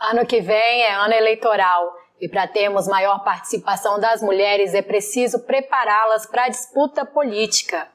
Ano 0.00 0.24
que 0.24 0.40
vem 0.40 0.82
é 0.82 0.94
ano 0.94 1.14
eleitoral. 1.14 1.92
E 2.20 2.28
para 2.28 2.48
termos 2.48 2.88
maior 2.88 3.22
participação 3.22 4.00
das 4.00 4.20
mulheres 4.20 4.74
é 4.74 4.82
preciso 4.82 5.40
prepará-las 5.40 6.26
para 6.26 6.46
a 6.46 6.48
disputa 6.48 7.04
política. 7.04 7.88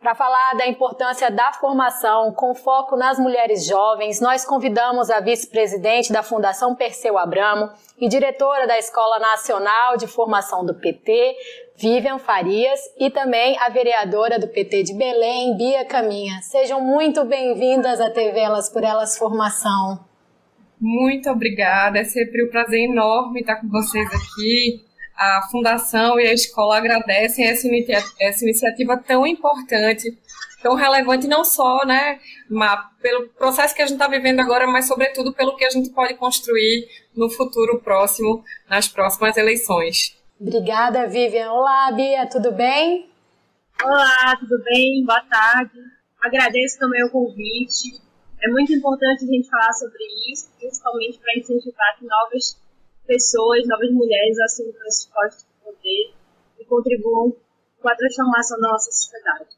Para 0.00 0.14
falar 0.14 0.54
da 0.56 0.66
importância 0.66 1.30
da 1.30 1.52
formação 1.52 2.32
com 2.32 2.54
foco 2.54 2.96
nas 2.96 3.18
mulheres 3.18 3.66
jovens, 3.66 4.20
nós 4.20 4.44
convidamos 4.44 5.10
a 5.10 5.20
vice-presidente 5.20 6.12
da 6.12 6.22
Fundação 6.22 6.74
Perseu 6.74 7.18
Abramo 7.18 7.70
e 7.98 8.08
diretora 8.08 8.66
da 8.66 8.78
Escola 8.78 9.18
Nacional 9.18 9.96
de 9.96 10.06
Formação 10.06 10.64
do 10.64 10.74
PT, 10.74 11.36
Vivian 11.76 12.18
Farias, 12.18 12.80
e 12.98 13.10
também 13.10 13.58
a 13.58 13.68
vereadora 13.68 14.38
do 14.38 14.48
PT 14.48 14.82
de 14.84 14.94
Belém, 14.94 15.56
Bia 15.56 15.84
Caminha. 15.84 16.40
Sejam 16.42 16.80
muito 16.80 17.24
bem-vindas 17.24 18.00
à 18.00 18.10
TV 18.10 18.40
Elas 18.40 18.68
por 18.68 18.82
Elas 18.82 19.18
Formação. 19.18 20.04
Muito 20.80 21.28
obrigada, 21.30 21.98
é 21.98 22.04
sempre 22.04 22.46
um 22.46 22.50
prazer 22.50 22.88
enorme 22.88 23.40
estar 23.40 23.56
com 23.60 23.68
vocês 23.68 24.06
aqui 24.08 24.89
a 25.20 25.42
fundação 25.50 26.18
e 26.18 26.26
a 26.26 26.32
escola 26.32 26.78
agradecem 26.78 27.46
essa, 27.46 27.68
essa 28.18 28.42
iniciativa 28.42 28.96
tão 28.96 29.26
importante, 29.26 30.18
tão 30.62 30.74
relevante 30.74 31.28
não 31.28 31.44
só, 31.44 31.84
né, 31.84 32.18
pelo 33.02 33.28
processo 33.28 33.74
que 33.74 33.82
a 33.82 33.86
gente 33.86 33.96
está 33.96 34.08
vivendo 34.08 34.40
agora, 34.40 34.66
mas 34.66 34.88
sobretudo 34.88 35.34
pelo 35.34 35.56
que 35.56 35.64
a 35.66 35.68
gente 35.68 35.90
pode 35.90 36.14
construir 36.14 36.88
no 37.14 37.28
futuro 37.28 37.82
próximo, 37.82 38.42
nas 38.66 38.88
próximas 38.88 39.36
eleições. 39.36 40.16
Obrigada, 40.40 41.06
Vivian. 41.06 41.52
Olá, 41.52 41.92
Bia, 41.92 42.26
tudo 42.26 42.50
bem? 42.52 43.10
Olá, 43.84 44.34
tudo 44.40 44.62
bem? 44.64 45.04
Boa 45.04 45.20
tarde. 45.20 45.78
Agradeço 46.22 46.78
também 46.78 47.04
o 47.04 47.10
convite. 47.10 48.00
É 48.42 48.48
muito 48.48 48.72
importante 48.72 49.24
a 49.24 49.26
gente 49.26 49.50
falar 49.50 49.72
sobre 49.74 50.02
isso, 50.32 50.48
principalmente 50.58 51.18
para 51.18 51.38
incentivar 51.38 51.98
que 51.98 52.06
novas 52.06 52.58
pessoas, 53.10 53.66
novas 53.66 53.90
mulheres 53.90 54.38
assumam 54.38 54.72
esses 54.86 55.06
postos 55.06 55.44
de 55.44 55.64
poder 55.64 56.14
e 56.60 56.64
contribuam 56.64 57.34
com 57.82 57.88
a 57.88 57.96
transformação 57.96 58.60
da 58.60 58.68
nossa 58.68 58.92
sociedade. 58.92 59.50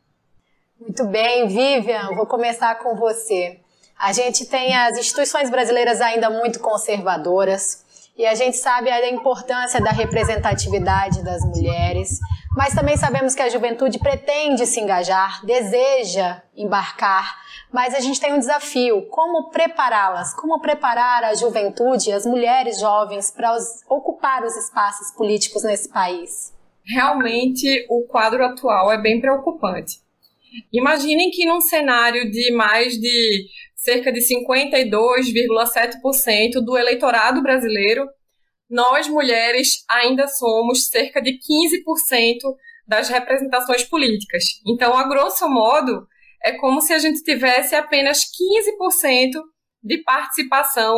Muito 0.80 1.04
bem, 1.04 1.46
Vivian, 1.48 2.14
vou 2.14 2.24
começar 2.24 2.74
com 2.76 2.96
você. 2.96 3.60
A 3.98 4.10
gente 4.14 4.46
tem 4.46 4.74
as 4.74 4.96
instituições 4.96 5.50
brasileiras 5.50 6.00
ainda 6.00 6.30
muito 6.30 6.60
conservadoras 6.60 7.84
e 8.16 8.24
a 8.24 8.34
gente 8.34 8.56
sabe 8.56 8.90
a 8.90 9.10
importância 9.10 9.82
da 9.82 9.90
representatividade 9.90 11.22
das 11.22 11.44
mulheres, 11.44 12.18
mas 12.56 12.74
também 12.74 12.96
sabemos 12.96 13.34
que 13.34 13.42
a 13.42 13.50
juventude 13.50 13.98
pretende 13.98 14.66
se 14.66 14.80
engajar, 14.80 15.44
deseja 15.44 16.40
embarcar 16.56 17.36
mas 17.72 17.94
a 17.94 18.00
gente 18.00 18.20
tem 18.20 18.34
um 18.34 18.38
desafio: 18.38 19.08
como 19.08 19.48
prepará-las, 19.50 20.34
como 20.34 20.60
preparar 20.60 21.24
a 21.24 21.34
juventude, 21.34 22.12
as 22.12 22.26
mulheres 22.26 22.78
jovens 22.78 23.30
para 23.30 23.56
ocupar 23.88 24.44
os 24.44 24.54
espaços 24.56 25.10
políticos 25.16 25.64
nesse 25.64 25.88
país? 25.88 26.52
Realmente, 26.84 27.86
o 27.88 28.04
quadro 28.06 28.44
atual 28.44 28.92
é 28.92 29.00
bem 29.00 29.18
preocupante. 29.20 30.02
Imaginem 30.72 31.30
que 31.30 31.46
num 31.46 31.60
cenário 31.60 32.28
de 32.30 32.52
mais 32.52 32.94
de 32.94 33.46
cerca 33.74 34.12
de 34.12 34.20
52,7% 34.20 36.60
do 36.64 36.76
eleitorado 36.76 37.42
brasileiro, 37.42 38.06
nós 38.68 39.08
mulheres 39.08 39.82
ainda 39.88 40.28
somos 40.28 40.88
cerca 40.88 41.22
de 41.22 41.32
15% 41.32 41.38
das 42.86 43.08
representações 43.08 43.82
políticas. 43.84 44.44
Então, 44.66 44.94
a 44.96 45.08
grosso 45.08 45.48
modo, 45.48 46.06
é 46.44 46.52
como 46.52 46.80
se 46.80 46.92
a 46.92 46.98
gente 46.98 47.22
tivesse 47.22 47.74
apenas 47.74 48.20
15% 48.20 49.40
de 49.82 50.02
participação 50.02 50.96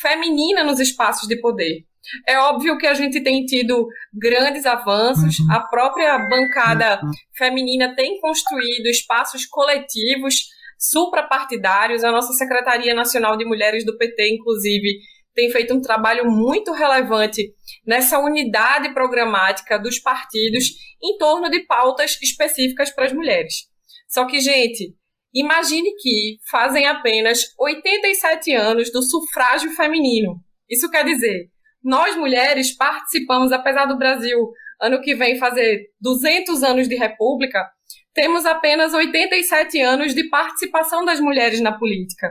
feminina 0.00 0.64
nos 0.64 0.80
espaços 0.80 1.28
de 1.28 1.40
poder. 1.40 1.84
É 2.26 2.36
óbvio 2.38 2.76
que 2.78 2.86
a 2.86 2.94
gente 2.94 3.22
tem 3.22 3.44
tido 3.44 3.86
grandes 4.12 4.66
avanços, 4.66 5.38
uhum. 5.38 5.52
a 5.52 5.60
própria 5.60 6.18
bancada 6.18 7.00
uhum. 7.02 7.10
feminina 7.36 7.94
tem 7.94 8.20
construído 8.20 8.86
espaços 8.86 9.46
coletivos 9.46 10.34
suprapartidários, 10.78 12.02
a 12.02 12.10
nossa 12.10 12.32
Secretaria 12.32 12.92
Nacional 12.92 13.36
de 13.36 13.44
Mulheres 13.44 13.84
do 13.84 13.96
PT, 13.96 14.34
inclusive, 14.34 14.98
tem 15.32 15.48
feito 15.50 15.72
um 15.72 15.80
trabalho 15.80 16.28
muito 16.28 16.72
relevante 16.72 17.54
nessa 17.86 18.18
unidade 18.18 18.92
programática 18.92 19.78
dos 19.78 20.00
partidos 20.00 20.64
em 21.02 21.16
torno 21.16 21.48
de 21.48 21.60
pautas 21.66 22.18
específicas 22.20 22.90
para 22.90 23.06
as 23.06 23.12
mulheres. 23.12 23.71
Só 24.12 24.26
que, 24.26 24.40
gente, 24.40 24.94
imagine 25.32 25.90
que 25.96 26.36
fazem 26.50 26.86
apenas 26.86 27.40
87 27.58 28.52
anos 28.52 28.92
do 28.92 29.02
sufrágio 29.02 29.70
feminino. 29.70 30.36
Isso 30.68 30.90
quer 30.90 31.02
dizer, 31.02 31.48
nós 31.82 32.14
mulheres 32.14 32.76
participamos, 32.76 33.52
apesar 33.52 33.86
do 33.86 33.96
Brasil 33.96 34.38
ano 34.80 35.00
que 35.00 35.14
vem 35.14 35.38
fazer 35.38 35.86
200 35.98 36.62
anos 36.62 36.88
de 36.88 36.94
república, 36.94 37.64
temos 38.12 38.44
apenas 38.44 38.92
87 38.92 39.80
anos 39.80 40.14
de 40.14 40.28
participação 40.28 41.04
das 41.04 41.18
mulheres 41.18 41.62
na 41.62 41.78
política. 41.78 42.28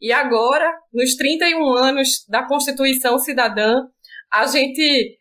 E 0.00 0.12
agora, 0.12 0.68
nos 0.92 1.14
31 1.14 1.72
anos 1.74 2.24
da 2.28 2.42
Constituição 2.42 3.18
Cidadã, 3.18 3.76
a 4.32 4.46
gente 4.46 5.16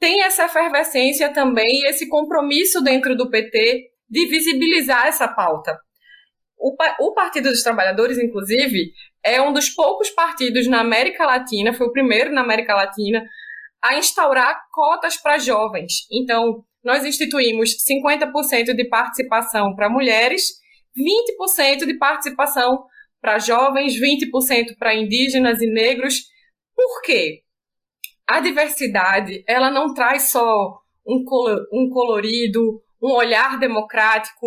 tem 0.00 0.22
essa 0.22 0.46
efervescência 0.46 1.32
também 1.32 1.84
esse 1.84 2.08
compromisso 2.08 2.82
dentro 2.82 3.16
do 3.16 3.30
PT 3.30 3.93
de 4.08 4.26
visibilizar 4.26 5.06
essa 5.06 5.28
pauta. 5.28 5.76
O, 6.56 6.74
o, 7.00 7.14
Partido 7.14 7.50
dos 7.50 7.62
Trabalhadores, 7.62 8.18
inclusive, 8.18 8.92
é 9.22 9.40
um 9.42 9.52
dos 9.52 9.68
poucos 9.70 10.10
partidos 10.10 10.66
na 10.66 10.80
América 10.80 11.26
Latina, 11.26 11.72
foi 11.74 11.86
o 11.86 11.92
primeiro 11.92 12.32
na 12.32 12.42
América 12.42 12.74
Latina, 12.74 13.22
a 13.82 13.98
instaurar 13.98 14.62
cotas 14.72 15.16
para 15.16 15.38
jovens. 15.38 16.06
Então, 16.10 16.64
nós 16.82 17.04
instituímos 17.04 17.76
50% 17.88 18.74
de 18.74 18.88
participação 18.88 19.74
para 19.74 19.90
mulheres, 19.90 20.52
20% 20.96 21.86
de 21.86 21.98
participação 21.98 22.84
para 23.20 23.38
jovens, 23.38 23.94
20% 23.98 24.76
para 24.78 24.94
indígenas 24.94 25.60
e 25.60 25.66
negros. 25.66 26.24
Por 26.74 27.02
quê? 27.02 27.42
A 28.26 28.40
diversidade, 28.40 29.42
ela 29.46 29.70
não 29.70 29.92
traz 29.92 30.30
só 30.30 30.78
um, 31.06 31.24
um 31.72 31.90
colorido, 31.90 32.82
um 33.04 33.12
olhar 33.12 33.58
democrático, 33.58 34.46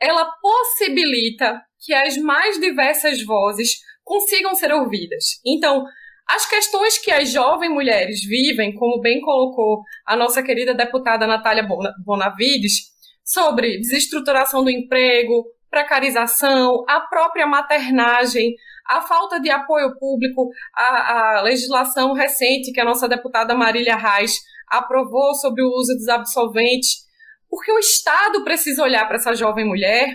ela 0.00 0.26
possibilita 0.42 1.62
que 1.78 1.94
as 1.94 2.16
mais 2.16 2.58
diversas 2.58 3.22
vozes 3.22 3.78
consigam 4.02 4.54
ser 4.54 4.72
ouvidas. 4.72 5.40
Então, 5.46 5.84
as 6.28 6.48
questões 6.48 6.98
que 6.98 7.10
as 7.10 7.30
jovens 7.30 7.70
mulheres 7.70 8.24
vivem, 8.24 8.74
como 8.74 9.00
bem 9.00 9.20
colocou 9.20 9.82
a 10.06 10.16
nossa 10.16 10.42
querida 10.42 10.74
deputada 10.74 11.26
Natália 11.26 11.66
Bonavides, 12.04 12.92
sobre 13.24 13.78
desestruturação 13.78 14.64
do 14.64 14.70
emprego, 14.70 15.44
precarização, 15.70 16.84
a 16.88 17.00
própria 17.00 17.46
maternagem, 17.46 18.54
a 18.86 19.00
falta 19.02 19.40
de 19.40 19.50
apoio 19.50 19.96
público, 19.98 20.50
a, 20.74 21.38
a 21.38 21.42
legislação 21.42 22.12
recente 22.12 22.72
que 22.72 22.80
a 22.80 22.84
nossa 22.84 23.08
deputada 23.08 23.54
Marília 23.54 23.96
Reis 23.96 24.40
aprovou 24.68 25.34
sobre 25.34 25.62
o 25.62 25.68
uso 25.68 25.94
dos 25.94 26.08
absolventes, 26.08 27.04
porque 27.54 27.70
o 27.70 27.78
Estado 27.78 28.42
precisa 28.42 28.82
olhar 28.82 29.06
para 29.06 29.14
essa 29.14 29.32
jovem 29.32 29.64
mulher 29.64 30.08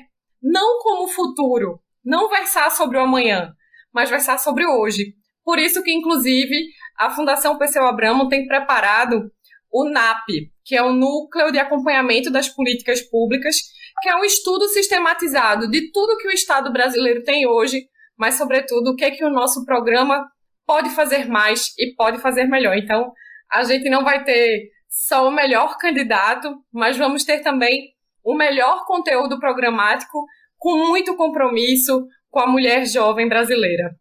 não 0.43 0.77
como 0.79 1.08
futuro, 1.08 1.79
não 2.03 2.27
versar 2.27 2.69
sobre 2.69 2.98
o 2.98 3.01
amanhã, 3.01 3.53
mas 3.93 4.10
versar 4.10 4.38
sobre 4.38 4.65
hoje. 4.65 5.13
Por 5.41 5.58
isso 5.58 5.81
que, 5.81 5.89
inclusive, 5.89 6.67
a 6.98 7.10
Fundação 7.10 7.58
Perseu 7.58 7.86
Abramo 7.86 8.27
tem 8.27 8.46
preparado 8.46 9.31
o 9.72 9.89
NAP, 9.89 10.27
que 10.65 10.75
é 10.75 10.84
o 10.84 10.91
Núcleo 10.91 11.50
de 11.50 11.60
Acompanhamento 11.60 12.29
das 12.29 12.50
Políticas 12.50 13.01
Públicas, 13.01 13.55
que 14.01 14.10
é 14.10 14.15
um 14.17 14.25
estudo 14.25 14.67
sistematizado 14.67 15.69
de 15.69 15.93
tudo 15.93 16.17
que 16.17 16.27
o 16.27 16.31
Estado 16.31 16.74
brasileiro 16.74 17.24
tem 17.24 17.48
hoje, 17.48 17.88
mas, 18.17 18.36
sobretudo, 18.36 18.89
o 18.89 18.96
que 18.98 19.05
é 19.05 19.12
que 19.12 19.24
o 19.24 19.29
nosso 19.29 19.63
programa 19.63 20.29
pode 20.67 20.89
fazer 20.89 21.25
mais 21.25 21.74
e 21.79 21.96
pode 21.96 22.19
fazer 22.19 22.43
melhor. 22.43 22.75
Então, 22.75 23.13
a 23.50 23.63
gente 23.63 23.89
não 23.89 24.03
vai 24.03 24.25
ter 24.25 24.69
só 24.99 25.25
o 25.25 25.31
melhor 25.31 25.77
candidato, 25.77 26.61
mas 26.73 26.97
vamos 26.97 27.23
ter 27.23 27.39
também 27.39 27.93
o 28.21 28.35
melhor 28.35 28.85
conteúdo 28.85 29.39
programático 29.39 30.25
com 30.57 30.75
muito 30.89 31.15
compromisso 31.15 32.05
com 32.29 32.41
a 32.41 32.47
mulher 32.47 32.85
jovem 32.85 33.29
brasileira. 33.29 33.95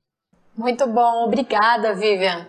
Muito 0.56 0.88
bom, 0.88 1.24
obrigada, 1.24 1.94
Vivian. 1.94 2.48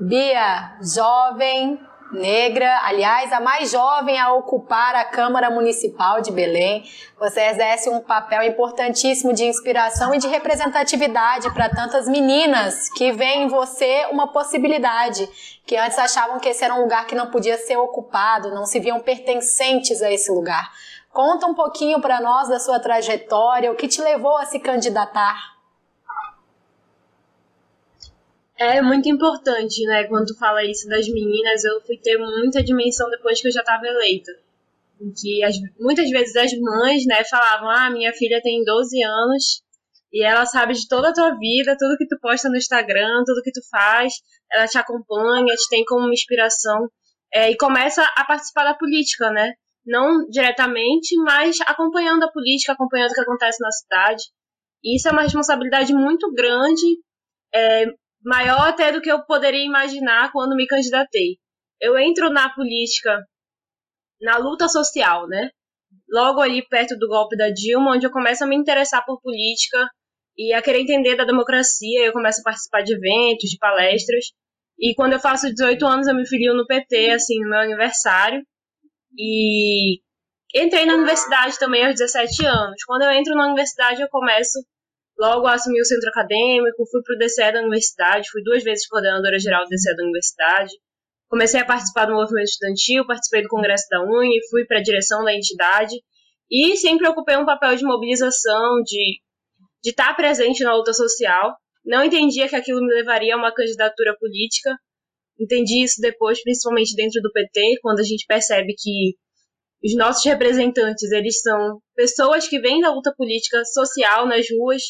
Bia, 0.00 0.78
jovem, 0.80 1.78
negra, 2.12 2.80
aliás, 2.84 3.32
a 3.32 3.40
mais 3.40 3.70
jovem 3.70 4.18
a 4.18 4.32
ocupar 4.34 4.94
a 4.94 5.04
Câmara 5.04 5.50
Municipal 5.50 6.20
de 6.20 6.30
Belém. 6.30 6.84
Você 7.18 7.40
exerce 7.40 7.88
um 7.88 8.00
papel 8.00 8.42
importantíssimo 8.42 9.32
de 9.32 9.44
inspiração 9.44 10.14
e 10.14 10.18
de 10.18 10.28
representatividade 10.28 11.52
para 11.52 11.68
tantas 11.68 12.06
meninas 12.06 12.88
que 12.90 13.12
veem 13.12 13.44
em 13.44 13.48
você 13.48 14.06
uma 14.10 14.32
possibilidade, 14.32 15.28
que 15.66 15.76
antes 15.76 15.98
achavam 15.98 16.40
que 16.40 16.48
esse 16.48 16.64
era 16.64 16.74
um 16.74 16.82
lugar 16.82 17.06
que 17.06 17.14
não 17.14 17.30
podia 17.30 17.56
ser 17.56 17.76
ocupado, 17.76 18.50
não 18.50 18.66
se 18.66 18.80
viam 18.80 19.00
pertencentes 19.00 20.02
a 20.02 20.10
esse 20.10 20.30
lugar. 20.30 20.72
Conta 21.10 21.46
um 21.46 21.54
pouquinho 21.54 22.00
para 22.00 22.20
nós 22.20 22.48
da 22.48 22.58
sua 22.58 22.80
trajetória, 22.80 23.70
o 23.70 23.76
que 23.76 23.86
te 23.86 24.00
levou 24.00 24.36
a 24.36 24.46
se 24.46 24.58
candidatar. 24.58 25.52
É 28.56 28.80
muito 28.80 29.08
importante, 29.08 29.84
né? 29.86 30.04
Quando 30.04 30.28
tu 30.28 30.38
fala 30.38 30.64
isso 30.64 30.88
das 30.88 31.08
meninas, 31.08 31.64
eu 31.64 31.80
fui 31.82 31.96
ter 31.96 32.16
muita 32.16 32.62
dimensão 32.62 33.10
depois 33.10 33.40
que 33.40 33.48
eu 33.48 33.52
já 33.52 33.60
estava 33.60 33.86
eleita. 33.86 34.32
Que 35.20 35.42
as, 35.42 35.56
muitas 35.80 36.08
vezes 36.10 36.36
as 36.36 36.52
mães, 36.58 37.04
né, 37.06 37.24
falavam: 37.24 37.68
Ah, 37.68 37.90
minha 37.90 38.12
filha 38.12 38.40
tem 38.40 38.62
12 38.64 39.02
anos 39.02 39.62
e 40.12 40.22
ela 40.22 40.44
sabe 40.44 40.74
de 40.74 40.86
toda 40.86 41.08
a 41.08 41.12
tua 41.12 41.34
vida, 41.38 41.76
tudo 41.78 41.96
que 41.96 42.06
tu 42.06 42.18
posta 42.20 42.48
no 42.50 42.56
Instagram, 42.56 43.24
tudo 43.24 43.42
que 43.42 43.50
tu 43.50 43.62
faz, 43.70 44.12
ela 44.52 44.66
te 44.66 44.76
acompanha, 44.76 45.54
te 45.54 45.68
tem 45.70 45.84
como 45.84 46.12
inspiração. 46.12 46.86
É, 47.32 47.50
e 47.50 47.56
começa 47.56 48.04
a 48.16 48.24
participar 48.26 48.64
da 48.64 48.74
política, 48.74 49.30
né? 49.30 49.54
Não 49.86 50.28
diretamente, 50.28 51.16
mas 51.16 51.56
acompanhando 51.66 52.24
a 52.24 52.30
política, 52.30 52.72
acompanhando 52.72 53.10
o 53.10 53.14
que 53.14 53.22
acontece 53.22 53.58
na 53.62 53.70
cidade. 53.70 54.22
E 54.84 54.96
isso 54.96 55.08
é 55.08 55.12
uma 55.12 55.22
responsabilidade 55.22 55.94
muito 55.94 56.30
grande, 56.34 56.98
é, 57.54 57.86
maior 58.22 58.68
até 58.68 58.92
do 58.92 59.00
que 59.00 59.10
eu 59.10 59.24
poderia 59.24 59.64
imaginar 59.64 60.30
quando 60.30 60.54
me 60.54 60.66
candidatei. 60.66 61.38
Eu 61.80 61.98
entro 61.98 62.28
na 62.30 62.50
política, 62.54 63.18
na 64.20 64.36
luta 64.36 64.68
social, 64.68 65.26
né? 65.26 65.48
Logo 66.10 66.40
ali 66.40 66.66
perto 66.68 66.98
do 66.98 67.08
golpe 67.08 67.34
da 67.34 67.48
Dilma, 67.48 67.92
onde 67.92 68.06
eu 68.06 68.12
começo 68.12 68.44
a 68.44 68.46
me 68.46 68.56
interessar 68.56 69.04
por 69.06 69.18
política 69.22 69.88
e 70.36 70.52
a 70.52 70.62
querer 70.62 70.80
entender 70.80 71.16
da 71.16 71.24
democracia, 71.24 72.04
eu 72.04 72.12
começo 72.12 72.40
a 72.40 72.44
participar 72.44 72.82
de 72.82 72.94
eventos, 72.94 73.50
de 73.50 73.58
palestras. 73.58 74.26
E 74.78 74.94
quando 74.94 75.14
eu 75.14 75.20
faço 75.20 75.52
18 75.52 75.86
anos, 75.86 76.06
eu 76.06 76.14
me 76.14 76.26
filio 76.26 76.54
no 76.54 76.66
PT, 76.66 77.10
assim, 77.10 77.38
no 77.40 77.50
meu 77.50 77.60
aniversário. 77.60 78.42
E 79.16 80.00
entrei 80.54 80.86
na 80.86 80.94
universidade 80.94 81.58
também 81.58 81.86
aos 81.86 81.94
17 81.94 82.46
anos. 82.46 82.82
Quando 82.86 83.02
eu 83.02 83.10
entro 83.10 83.34
na 83.34 83.46
universidade, 83.46 84.00
eu 84.00 84.08
começo 84.08 84.58
Logo 85.18 85.46
assumi 85.46 85.80
o 85.80 85.84
centro 85.84 86.08
acadêmico, 86.08 86.84
fui 86.90 87.02
para 87.02 87.14
o 87.14 87.18
DCE 87.18 87.52
da 87.52 87.60
universidade, 87.60 88.30
fui 88.30 88.42
duas 88.42 88.64
vezes 88.64 88.88
coordenadora 88.88 89.38
geral 89.38 89.62
do 89.64 89.68
DCE 89.68 89.94
da 89.94 90.02
universidade. 90.02 90.72
Comecei 91.28 91.60
a 91.60 91.64
participar 91.64 92.06
do 92.06 92.14
movimento 92.14 92.48
estudantil, 92.48 93.06
participei 93.06 93.42
do 93.42 93.48
congresso 93.48 93.86
da 93.90 94.02
Uni, 94.02 94.40
fui 94.50 94.66
para 94.66 94.78
a 94.78 94.82
direção 94.82 95.24
da 95.24 95.34
entidade 95.34 95.94
e 96.50 96.76
sempre 96.76 97.08
ocupei 97.08 97.36
um 97.36 97.46
papel 97.46 97.76
de 97.76 97.84
mobilização, 97.84 98.82
de 98.84 99.20
de 99.82 99.90
estar 99.90 100.08
tá 100.08 100.14
presente 100.14 100.62
na 100.62 100.74
luta 100.74 100.92
social. 100.92 101.54
Não 101.84 102.04
entendia 102.04 102.48
que 102.48 102.56
aquilo 102.56 102.80
me 102.80 102.94
levaria 102.94 103.34
a 103.34 103.38
uma 103.38 103.52
candidatura 103.52 104.16
política. 104.18 104.76
Entendi 105.40 105.82
isso 105.82 106.00
depois, 106.00 106.42
principalmente 106.42 106.94
dentro 106.94 107.20
do 107.20 107.32
PT, 107.32 107.78
quando 107.82 108.00
a 108.00 108.04
gente 108.04 108.24
percebe 108.26 108.74
que 108.78 109.16
os 109.84 109.96
nossos 109.96 110.24
representantes, 110.24 111.10
eles 111.10 111.40
são 111.40 111.80
pessoas 111.96 112.46
que 112.46 112.60
vêm 112.60 112.80
da 112.80 112.92
luta 112.92 113.12
política 113.16 113.64
social 113.64 114.26
nas 114.26 114.46
ruas, 114.56 114.82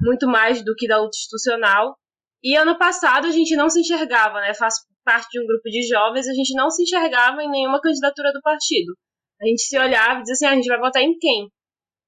muito 0.00 0.26
mais 0.26 0.64
do 0.64 0.74
que 0.74 0.88
da 0.88 0.98
luta 0.98 1.16
institucional. 1.16 1.96
E 2.42 2.56
ano 2.56 2.76
passado 2.76 3.28
a 3.28 3.30
gente 3.30 3.54
não 3.54 3.70
se 3.70 3.80
enxergava, 3.80 4.40
né? 4.40 4.52
Faço 4.54 4.80
parte 5.04 5.28
de 5.30 5.40
um 5.40 5.46
grupo 5.46 5.68
de 5.68 5.86
jovens, 5.86 6.26
a 6.26 6.34
gente 6.34 6.54
não 6.54 6.70
se 6.70 6.82
enxergava 6.82 7.40
em 7.42 7.50
nenhuma 7.50 7.80
candidatura 7.80 8.32
do 8.32 8.40
partido. 8.42 8.94
A 9.40 9.46
gente 9.46 9.62
se 9.62 9.78
olhava 9.78 10.20
e 10.20 10.22
dizia 10.22 10.34
assim: 10.34 10.46
ah, 10.46 10.50
a 10.50 10.56
gente 10.56 10.68
vai 10.68 10.78
votar 10.78 11.02
em 11.02 11.16
quem? 11.18 11.48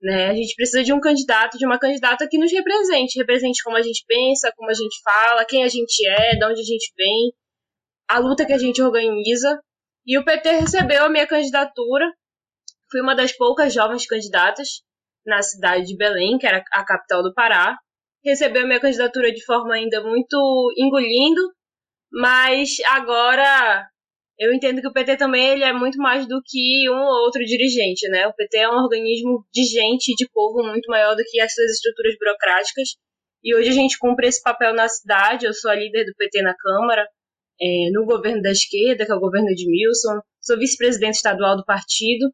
Né? 0.04 0.26
A 0.26 0.34
gente 0.34 0.54
precisa 0.54 0.84
de 0.84 0.92
um 0.92 1.00
candidato, 1.00 1.56
de 1.56 1.64
uma 1.64 1.78
candidata 1.78 2.28
que 2.28 2.36
nos 2.36 2.52
represente, 2.52 3.18
represente 3.18 3.64
como 3.64 3.78
a 3.78 3.80
gente 3.80 4.04
pensa, 4.06 4.52
como 4.54 4.68
a 4.68 4.74
gente 4.74 5.00
fala, 5.02 5.46
quem 5.46 5.64
a 5.64 5.68
gente 5.68 6.06
é, 6.06 6.36
de 6.36 6.44
onde 6.44 6.60
a 6.60 6.64
gente 6.64 6.92
vem, 6.94 7.32
a 8.06 8.18
luta 8.18 8.44
que 8.44 8.52
a 8.52 8.58
gente 8.58 8.82
organiza. 8.82 9.58
E 10.04 10.18
o 10.18 10.24
PT 10.24 10.50
recebeu 10.56 11.04
a 11.04 11.08
minha 11.08 11.26
candidatura. 11.26 12.04
Fui 12.90 13.00
uma 13.00 13.16
das 13.16 13.32
poucas 13.32 13.72
jovens 13.72 14.06
candidatas 14.06 14.82
na 15.24 15.40
cidade 15.40 15.86
de 15.86 15.96
Belém, 15.96 16.36
que 16.36 16.46
era 16.46 16.62
a 16.70 16.84
capital 16.84 17.22
do 17.22 17.32
Pará. 17.32 17.74
Recebeu 18.22 18.66
minha 18.66 18.80
candidatura 18.80 19.32
de 19.32 19.42
forma 19.46 19.74
ainda 19.74 20.02
muito 20.02 20.70
engolindo, 20.76 21.40
mas 22.12 22.76
agora 22.88 23.88
eu 24.38 24.52
entendo 24.52 24.80
que 24.80 24.88
o 24.88 24.92
PT 24.92 25.16
também 25.16 25.50
ele 25.50 25.64
é 25.64 25.72
muito 25.72 25.96
mais 25.98 26.26
do 26.26 26.40
que 26.44 26.90
um 26.90 26.96
ou 26.96 27.24
outro 27.24 27.44
dirigente, 27.44 28.08
né? 28.08 28.26
O 28.26 28.34
PT 28.34 28.58
é 28.58 28.68
um 28.68 28.82
organismo 28.82 29.46
de 29.52 29.64
gente, 29.64 30.14
de 30.16 30.28
povo 30.32 30.62
muito 30.62 30.86
maior 30.88 31.14
do 31.14 31.22
que 31.24 31.40
as 31.40 31.54
suas 31.54 31.70
estruturas 31.70 32.14
burocráticas. 32.18 32.88
E 33.42 33.54
hoje 33.54 33.68
a 33.68 33.72
gente 33.72 33.98
cumpre 33.98 34.26
esse 34.26 34.42
papel 34.42 34.74
na 34.74 34.88
cidade. 34.88 35.46
Eu 35.46 35.54
sou 35.54 35.70
a 35.70 35.74
líder 35.74 36.04
do 36.04 36.14
PT 36.16 36.42
na 36.42 36.54
Câmara, 36.54 37.06
é, 37.60 37.90
no 37.92 38.04
governo 38.04 38.42
da 38.42 38.50
esquerda, 38.50 39.06
que 39.06 39.12
é 39.12 39.14
o 39.14 39.20
governo 39.20 39.54
de 39.54 39.70
Milson. 39.70 40.20
Sou 40.40 40.58
vice-presidente 40.58 41.16
estadual 41.16 41.56
do 41.56 41.64
partido. 41.64 42.32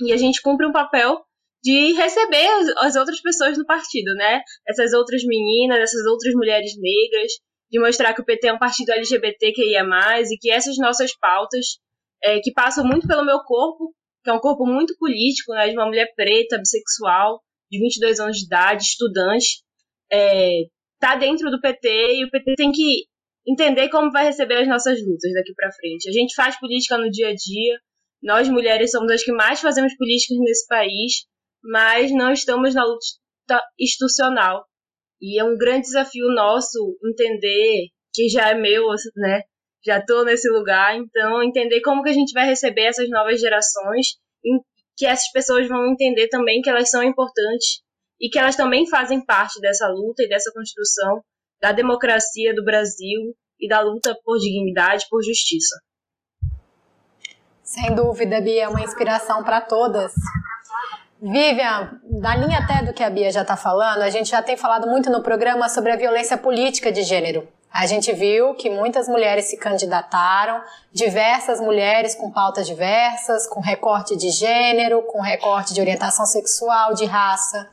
E 0.00 0.12
a 0.12 0.16
gente 0.16 0.40
cumpre 0.40 0.66
um 0.66 0.72
papel 0.72 1.20
de 1.62 1.92
receber 1.94 2.48
as 2.78 2.96
outras 2.96 3.20
pessoas 3.20 3.58
no 3.58 3.66
partido, 3.66 4.14
né? 4.14 4.40
Essas 4.68 4.92
outras 4.92 5.22
meninas, 5.24 5.80
essas 5.80 6.06
outras 6.06 6.32
mulheres 6.34 6.72
negras, 6.78 7.32
de 7.70 7.80
mostrar 7.80 8.14
que 8.14 8.20
o 8.20 8.24
PT 8.24 8.48
é 8.48 8.52
um 8.52 8.58
partido 8.58 8.90
LGBT 8.92 9.52
que 9.52 9.70
ia 9.70 9.84
mais 9.84 10.30
e 10.30 10.38
que 10.38 10.50
essas 10.50 10.76
nossas 10.78 11.16
pautas, 11.18 11.78
é, 12.22 12.40
que 12.40 12.52
passam 12.52 12.84
muito 12.84 13.06
pelo 13.06 13.24
meu 13.24 13.40
corpo, 13.40 13.94
que 14.22 14.30
é 14.30 14.32
um 14.32 14.40
corpo 14.40 14.66
muito 14.66 14.96
político, 14.98 15.52
né, 15.52 15.68
de 15.68 15.76
uma 15.76 15.86
mulher 15.86 16.12
preta, 16.14 16.58
bissexual, 16.58 17.40
de 17.70 17.78
22 17.78 18.20
anos 18.20 18.36
de 18.38 18.46
idade, 18.46 18.82
estudante, 18.82 19.62
é, 20.10 20.62
tá 20.98 21.16
dentro 21.16 21.50
do 21.50 21.60
PT 21.60 22.16
e 22.16 22.24
o 22.24 22.30
PT 22.30 22.54
tem 22.56 22.72
que 22.72 23.04
entender 23.46 23.88
como 23.88 24.10
vai 24.10 24.24
receber 24.24 24.56
as 24.56 24.68
nossas 24.68 24.98
lutas 25.00 25.32
daqui 25.32 25.54
para 25.54 25.72
frente. 25.72 26.08
A 26.08 26.12
gente 26.12 26.34
faz 26.34 26.58
política 26.58 26.98
no 26.98 27.10
dia 27.10 27.28
a 27.28 27.34
dia, 27.34 27.78
nós 28.22 28.48
mulheres 28.48 28.90
somos 28.90 29.10
as 29.12 29.22
que 29.22 29.32
mais 29.32 29.60
fazemos 29.60 29.96
políticas 29.96 30.38
nesse 30.38 30.66
país, 30.66 31.26
mas 31.62 32.10
não 32.12 32.32
estamos 32.32 32.74
na 32.74 32.84
luta 32.84 33.62
institucional. 33.78 34.64
E 35.20 35.40
é 35.40 35.44
um 35.44 35.56
grande 35.56 35.82
desafio 35.82 36.26
nosso 36.34 36.96
entender 37.04 37.88
que 38.12 38.28
já 38.28 38.50
é 38.50 38.54
meu, 38.54 38.86
né? 39.16 39.42
Já 39.84 39.98
estou 39.98 40.24
nesse 40.24 40.48
lugar, 40.48 40.96
então 40.96 41.42
entender 41.42 41.80
como 41.80 42.02
que 42.02 42.10
a 42.10 42.14
gente 42.14 42.32
vai 42.32 42.46
receber 42.46 42.86
essas 42.86 43.08
novas 43.08 43.40
gerações, 43.40 44.06
que 44.96 45.06
essas 45.06 45.30
pessoas 45.30 45.68
vão 45.68 45.92
entender 45.92 46.28
também 46.28 46.60
que 46.60 46.70
elas 46.70 46.90
são 46.90 47.02
importantes 47.02 47.82
e 48.20 48.28
que 48.28 48.38
elas 48.38 48.56
também 48.56 48.88
fazem 48.88 49.24
parte 49.24 49.60
dessa 49.60 49.86
luta 49.88 50.22
e 50.22 50.28
dessa 50.28 50.50
construção 50.52 51.22
da 51.60 51.72
democracia 51.72 52.54
do 52.54 52.64
Brasil 52.64 53.34
e 53.60 53.68
da 53.68 53.80
luta 53.80 54.16
por 54.24 54.38
dignidade, 54.38 55.06
por 55.10 55.22
justiça. 55.22 55.76
Sem 57.62 57.94
dúvida, 57.94 58.40
Bia, 58.40 58.64
é 58.64 58.68
uma 58.68 58.82
inspiração 58.82 59.42
para 59.42 59.60
todas. 59.60 60.12
Vivian, 61.20 61.98
na 62.10 62.36
linha 62.36 62.58
até 62.58 62.84
do 62.84 62.92
que 62.92 63.02
a 63.02 63.08
Bia 63.08 63.30
já 63.30 63.42
está 63.42 63.56
falando, 63.56 64.02
a 64.02 64.10
gente 64.10 64.30
já 64.30 64.42
tem 64.42 64.56
falado 64.56 64.86
muito 64.86 65.10
no 65.10 65.22
programa 65.22 65.68
sobre 65.68 65.90
a 65.92 65.96
violência 65.96 66.36
política 66.36 66.92
de 66.92 67.02
gênero. 67.02 67.48
A 67.72 67.86
gente 67.86 68.12
viu 68.12 68.54
que 68.54 68.70
muitas 68.70 69.06
mulheres 69.08 69.46
se 69.46 69.56
candidataram, 69.56 70.62
diversas 70.92 71.60
mulheres 71.60 72.14
com 72.14 72.30
pautas 72.30 72.66
diversas, 72.66 73.46
com 73.46 73.60
recorte 73.60 74.16
de 74.16 74.30
gênero, 74.30 75.02
com 75.02 75.20
recorte 75.20 75.74
de 75.74 75.80
orientação 75.80 76.24
sexual, 76.24 76.94
de 76.94 77.04
raça, 77.04 77.68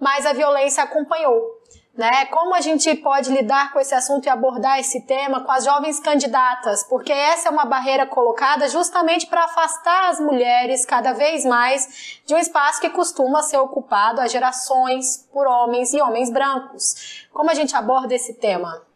mas 0.00 0.24
a 0.24 0.32
violência 0.32 0.82
acompanhou 0.82 1.60
né? 1.96 2.24
Como 2.26 2.54
a 2.54 2.60
gente 2.60 2.94
pode 2.96 3.30
lidar 3.30 3.72
com 3.72 3.78
esse 3.78 3.94
assunto 3.94 4.24
e 4.26 4.30
abordar 4.30 4.78
esse 4.78 5.02
tema 5.02 5.44
com 5.44 5.52
as 5.52 5.64
jovens 5.64 6.00
candidatas? 6.00 6.82
Porque 6.84 7.12
essa 7.12 7.48
é 7.48 7.52
uma 7.52 7.66
barreira 7.66 8.06
colocada 8.06 8.66
justamente 8.68 9.26
para 9.26 9.44
afastar 9.44 10.08
as 10.08 10.18
mulheres 10.18 10.86
cada 10.86 11.12
vez 11.12 11.44
mais 11.44 12.20
de 12.24 12.34
um 12.34 12.38
espaço 12.38 12.80
que 12.80 12.88
costuma 12.88 13.42
ser 13.42 13.58
ocupado 13.58 14.20
há 14.20 14.26
gerações 14.26 15.28
por 15.32 15.46
homens 15.46 15.92
e 15.92 16.00
homens 16.00 16.30
brancos. 16.30 17.26
Como 17.30 17.50
a 17.50 17.54
gente 17.54 17.76
aborda 17.76 18.14
esse 18.14 18.34
tema? 18.34 18.86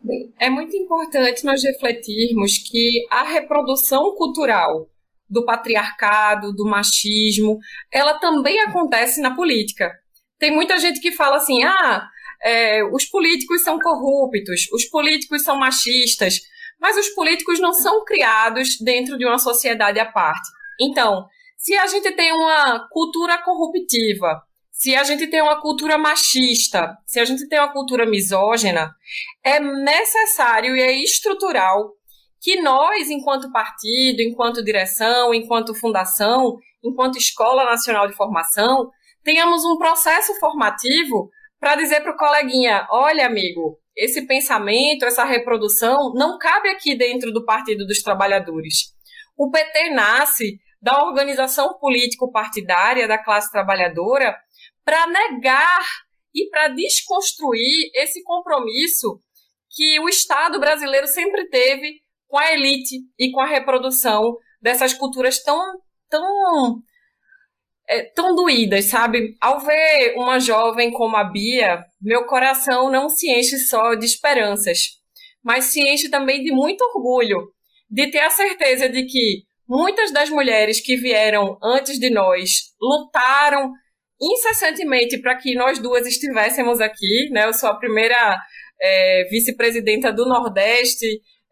Bem, 0.00 0.32
é 0.38 0.48
muito 0.48 0.76
importante 0.76 1.44
nós 1.44 1.64
refletirmos 1.64 2.58
que 2.58 3.06
a 3.10 3.24
reprodução 3.24 4.14
cultural 4.14 4.86
do 5.28 5.44
patriarcado, 5.44 6.52
do 6.52 6.66
machismo, 6.66 7.58
ela 7.90 8.18
também 8.20 8.60
acontece 8.60 9.20
na 9.20 9.34
política 9.34 9.90
tem 10.44 10.50
muita 10.50 10.78
gente 10.78 11.00
que 11.00 11.10
fala 11.10 11.36
assim: 11.36 11.64
ah, 11.64 12.06
é, 12.42 12.84
os 12.92 13.06
políticos 13.06 13.62
são 13.62 13.78
corruptos, 13.78 14.68
os 14.74 14.84
políticos 14.84 15.42
são 15.42 15.56
machistas, 15.56 16.38
mas 16.78 16.98
os 16.98 17.08
políticos 17.14 17.58
não 17.58 17.72
são 17.72 18.04
criados 18.04 18.76
dentro 18.78 19.16
de 19.16 19.24
uma 19.24 19.38
sociedade 19.38 19.98
à 19.98 20.04
parte. 20.04 20.46
Então, 20.78 21.26
se 21.56 21.74
a 21.74 21.86
gente 21.86 22.12
tem 22.12 22.30
uma 22.30 22.86
cultura 22.90 23.38
corruptiva, 23.38 24.42
se 24.70 24.94
a 24.94 25.02
gente 25.02 25.28
tem 25.28 25.40
uma 25.40 25.62
cultura 25.62 25.96
machista, 25.96 26.94
se 27.06 27.18
a 27.18 27.24
gente 27.24 27.48
tem 27.48 27.58
uma 27.58 27.72
cultura 27.72 28.04
misógina, 28.04 28.94
é 29.42 29.58
necessário 29.58 30.76
e 30.76 30.82
é 30.82 30.92
estrutural 31.02 31.90
que 32.38 32.60
nós, 32.60 33.08
enquanto 33.08 33.50
partido, 33.50 34.20
enquanto 34.20 34.62
direção, 34.62 35.32
enquanto 35.32 35.74
fundação, 35.74 36.58
enquanto 36.84 37.16
Escola 37.16 37.64
Nacional 37.64 38.06
de 38.06 38.14
Formação, 38.14 38.90
tenhamos 39.24 39.64
um 39.64 39.76
processo 39.76 40.34
formativo 40.38 41.30
para 41.58 41.76
dizer 41.76 42.02
para 42.02 42.12
o 42.12 42.16
coleguinha: 42.16 42.86
olha, 42.90 43.26
amigo, 43.26 43.80
esse 43.96 44.26
pensamento, 44.26 45.04
essa 45.04 45.24
reprodução 45.24 46.12
não 46.14 46.38
cabe 46.38 46.68
aqui 46.68 46.96
dentro 46.96 47.32
do 47.32 47.44
Partido 47.44 47.86
dos 47.86 48.02
Trabalhadores. 48.02 48.94
O 49.36 49.50
PT 49.50 49.90
nasce 49.90 50.58
da 50.80 51.02
organização 51.02 51.78
político-partidária 51.78 53.08
da 53.08 53.18
classe 53.18 53.50
trabalhadora 53.50 54.36
para 54.84 55.06
negar 55.06 55.82
e 56.34 56.48
para 56.50 56.68
desconstruir 56.68 57.90
esse 57.94 58.22
compromisso 58.22 59.20
que 59.70 59.98
o 60.00 60.08
Estado 60.08 60.60
brasileiro 60.60 61.06
sempre 61.06 61.48
teve 61.48 62.02
com 62.28 62.38
a 62.38 62.52
elite 62.52 62.96
e 63.18 63.30
com 63.30 63.40
a 63.40 63.46
reprodução 63.46 64.36
dessas 64.60 64.92
culturas 64.92 65.42
tão, 65.42 65.58
tão 66.10 66.82
é, 67.88 68.02
tão 68.14 68.34
doídas, 68.34 68.86
sabe? 68.86 69.36
Ao 69.40 69.60
ver 69.60 70.14
uma 70.16 70.38
jovem 70.38 70.90
como 70.90 71.16
a 71.16 71.24
Bia, 71.24 71.84
meu 72.00 72.24
coração 72.26 72.90
não 72.90 73.08
se 73.08 73.30
enche 73.30 73.58
só 73.58 73.94
de 73.94 74.06
esperanças, 74.06 74.78
mas 75.42 75.66
se 75.66 75.80
enche 75.80 76.08
também 76.08 76.42
de 76.42 76.50
muito 76.52 76.82
orgulho 76.82 77.52
de 77.90 78.10
ter 78.10 78.20
a 78.20 78.30
certeza 78.30 78.88
de 78.88 79.04
que 79.04 79.42
muitas 79.68 80.12
das 80.12 80.30
mulheres 80.30 80.80
que 80.80 80.96
vieram 80.96 81.58
antes 81.62 81.98
de 81.98 82.10
nós 82.10 82.72
lutaram 82.80 83.70
incessantemente 84.20 85.18
para 85.18 85.36
que 85.36 85.54
nós 85.54 85.78
duas 85.78 86.06
estivéssemos 86.06 86.80
aqui, 86.80 87.28
né? 87.30 87.44
Eu 87.46 87.52
sou 87.52 87.68
a 87.68 87.78
primeira 87.78 88.38
é, 88.80 89.24
vice-presidenta 89.30 90.12
do 90.12 90.26
Nordeste, 90.26 91.06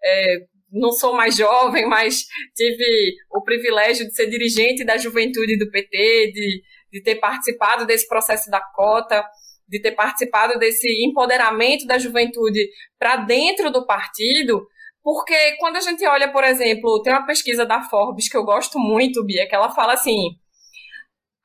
é, 0.04 0.36
não 0.72 0.90
sou 0.90 1.14
mais 1.14 1.36
jovem, 1.36 1.86
mas 1.86 2.24
tive 2.56 3.14
o 3.30 3.42
privilégio 3.42 4.06
de 4.06 4.14
ser 4.14 4.26
dirigente 4.26 4.84
da 4.84 4.96
juventude 4.96 5.58
do 5.58 5.70
PT, 5.70 6.32
de, 6.32 6.62
de 6.90 7.02
ter 7.02 7.16
participado 7.16 7.86
desse 7.86 8.08
processo 8.08 8.50
da 8.50 8.60
cota, 8.60 9.22
de 9.68 9.80
ter 9.80 9.92
participado 9.92 10.58
desse 10.58 10.88
empoderamento 11.04 11.86
da 11.86 11.98
juventude 11.98 12.68
para 12.98 13.16
dentro 13.16 13.70
do 13.70 13.86
partido, 13.86 14.66
porque 15.02 15.56
quando 15.58 15.76
a 15.76 15.80
gente 15.80 16.06
olha, 16.06 16.30
por 16.30 16.44
exemplo, 16.44 17.02
tem 17.02 17.12
uma 17.12 17.26
pesquisa 17.26 17.66
da 17.66 17.82
Forbes 17.82 18.28
que 18.28 18.36
eu 18.36 18.44
gosto 18.44 18.78
muito, 18.78 19.24
Bia, 19.24 19.48
que 19.48 19.54
ela 19.54 19.70
fala 19.70 19.94
assim: 19.94 20.36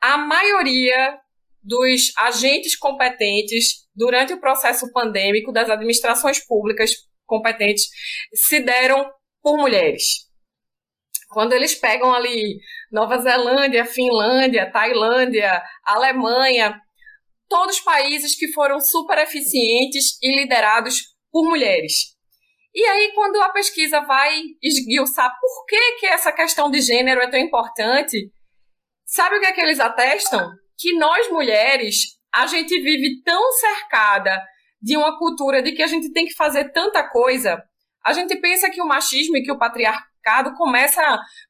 a 0.01 0.17
maioria 0.17 1.19
dos 1.63 2.13
agentes 2.17 2.77
competentes 2.77 3.87
durante 3.95 4.31
o 4.31 4.39
processo 4.39 4.91
pandêmico 4.93 5.51
das 5.51 5.69
administrações 5.69 6.39
públicas 6.45 6.91
competentes 7.27 7.87
se 8.33 8.59
deram 8.59 9.07
por 9.43 9.57
mulheres. 9.57 10.25
Quando 11.29 11.53
eles 11.53 11.75
pegam 11.75 12.13
ali 12.13 12.57
Nova 12.91 13.17
Zelândia, 13.19 13.85
Finlândia, 13.85 14.71
Tailândia, 14.71 15.61
Alemanha, 15.85 16.81
todos 17.49 17.79
países 17.79 18.35
que 18.35 18.51
foram 18.53 18.79
super 18.79 19.17
eficientes 19.19 20.17
e 20.21 20.35
liderados 20.35 21.15
por 21.31 21.43
mulheres. 21.43 22.17
E 22.73 22.83
aí, 22.83 23.11
quando 23.13 23.41
a 23.41 23.49
pesquisa 23.49 24.01
vai 24.01 24.39
esguiçar 24.61 25.35
por 25.39 25.65
que, 25.65 25.93
que 25.99 26.05
essa 26.05 26.31
questão 26.31 26.69
de 26.69 26.79
gênero 26.79 27.21
é 27.21 27.29
tão 27.29 27.39
importante, 27.39 28.31
sabe 29.05 29.37
o 29.37 29.39
que 29.39 29.47
é 29.47 29.51
que 29.51 29.61
eles 29.61 29.79
atestam? 29.79 30.51
Que 30.77 30.93
nós 30.93 31.29
mulheres, 31.29 32.17
a 32.33 32.45
gente 32.45 32.79
vive 32.79 33.21
tão 33.23 33.51
cercada 33.53 34.39
de 34.81 34.97
uma 34.97 35.17
cultura 35.17 35.61
de 35.61 35.71
que 35.71 35.83
a 35.83 35.87
gente 35.87 36.11
tem 36.11 36.25
que 36.25 36.35
fazer 36.35 36.71
tanta 36.71 37.07
coisa 37.09 37.61
a 38.07 38.13
gente 38.13 38.37
pensa 38.37 38.69
que 38.69 38.81
o 38.81 38.87
machismo 38.87 39.35
e 39.35 39.43
que 39.43 39.51
o 39.51 39.57
patriarcado 39.57 40.53
começa 40.55 41.01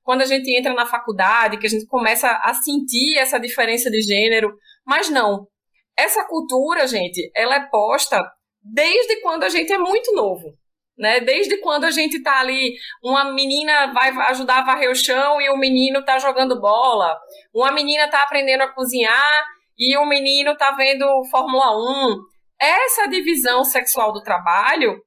quando 0.01 0.23
a 0.23 0.25
gente 0.25 0.49
entra 0.57 0.73
na 0.73 0.87
faculdade, 0.87 1.59
que 1.59 1.67
a 1.67 1.69
gente 1.69 1.85
começa 1.85 2.31
a 2.43 2.51
sentir 2.55 3.15
essa 3.15 3.39
diferença 3.39 3.91
de 3.91 4.01
gênero, 4.01 4.51
mas 4.83 5.07
não. 5.07 5.47
Essa 5.95 6.25
cultura, 6.25 6.87
gente, 6.87 7.31
ela 7.35 7.57
é 7.57 7.69
posta 7.69 8.23
desde 8.59 9.21
quando 9.21 9.43
a 9.43 9.49
gente 9.49 9.71
é 9.71 9.77
muito 9.77 10.11
novo. 10.15 10.51
Né? 10.97 11.19
Desde 11.19 11.57
quando 11.57 11.83
a 11.83 11.91
gente 11.91 12.23
tá 12.23 12.39
ali, 12.39 12.73
uma 13.03 13.31
menina 13.31 13.93
vai 13.93 14.09
ajudar 14.29 14.57
a 14.57 14.65
varrer 14.65 14.89
o 14.89 14.95
chão 14.95 15.39
e 15.39 15.51
o 15.51 15.57
menino 15.57 16.03
tá 16.03 16.17
jogando 16.17 16.59
bola, 16.59 17.15
uma 17.53 17.71
menina 17.71 18.09
tá 18.09 18.23
aprendendo 18.23 18.61
a 18.61 18.73
cozinhar 18.73 19.45
e 19.77 19.95
o 19.95 20.07
menino 20.07 20.57
tá 20.57 20.71
vendo 20.71 21.05
Fórmula 21.29 21.77
1. 21.77 22.36
Essa 22.59 23.07
divisão 23.07 23.63
sexual 23.63 24.11
do 24.11 24.23
trabalho 24.23 24.99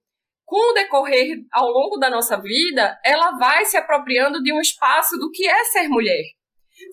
com 0.44 0.70
o 0.70 0.74
decorrer 0.74 1.36
ao 1.52 1.68
longo 1.68 1.96
da 1.96 2.10
nossa 2.10 2.36
vida, 2.36 2.98
ela 3.04 3.38
vai 3.38 3.64
se 3.64 3.76
apropriando 3.76 4.42
de 4.42 4.52
um 4.52 4.60
espaço 4.60 5.16
do 5.16 5.30
que 5.30 5.46
é 5.46 5.64
ser 5.64 5.88
mulher. 5.88 6.24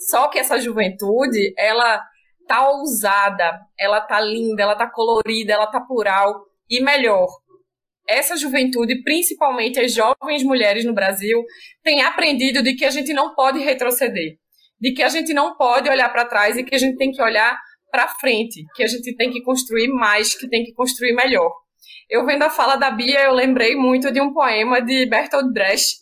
Só 0.09 0.27
que 0.27 0.37
essa 0.37 0.59
juventude, 0.59 1.53
ela 1.57 2.03
tá 2.47 2.69
ousada, 2.69 3.59
ela 3.77 3.99
tá 4.01 4.19
linda, 4.19 4.61
ela 4.61 4.75
tá 4.75 4.89
colorida, 4.89 5.53
ela 5.53 5.67
tá 5.67 5.81
plural 5.81 6.45
e 6.69 6.81
melhor. 6.81 7.27
Essa 8.07 8.37
juventude, 8.37 9.03
principalmente 9.03 9.79
as 9.79 9.93
jovens 9.93 10.43
mulheres 10.43 10.85
no 10.85 10.93
Brasil, 10.93 11.43
tem 11.83 12.01
aprendido 12.01 12.63
de 12.63 12.73
que 12.73 12.85
a 12.85 12.89
gente 12.89 13.11
não 13.11 13.35
pode 13.35 13.59
retroceder, 13.59 14.37
de 14.79 14.93
que 14.93 15.03
a 15.03 15.09
gente 15.09 15.33
não 15.33 15.57
pode 15.57 15.89
olhar 15.89 16.09
para 16.09 16.25
trás 16.25 16.57
e 16.57 16.63
que 16.63 16.75
a 16.75 16.77
gente 16.77 16.95
tem 16.95 17.11
que 17.11 17.21
olhar 17.21 17.59
para 17.91 18.07
frente, 18.07 18.65
que 18.75 18.83
a 18.83 18.87
gente 18.87 19.15
tem 19.15 19.31
que 19.31 19.41
construir 19.41 19.87
mais, 19.87 20.35
que 20.35 20.47
tem 20.47 20.63
que 20.63 20.73
construir 20.73 21.13
melhor. 21.13 21.51
Eu 22.09 22.25
vendo 22.25 22.43
a 22.43 22.49
fala 22.49 22.75
da 22.75 22.91
Bia, 22.91 23.23
eu 23.23 23.33
lembrei 23.33 23.75
muito 23.75 24.11
de 24.11 24.21
um 24.21 24.33
poema 24.33 24.81
de 24.81 25.05
Bertolt 25.05 25.51
Brecht, 25.51 25.97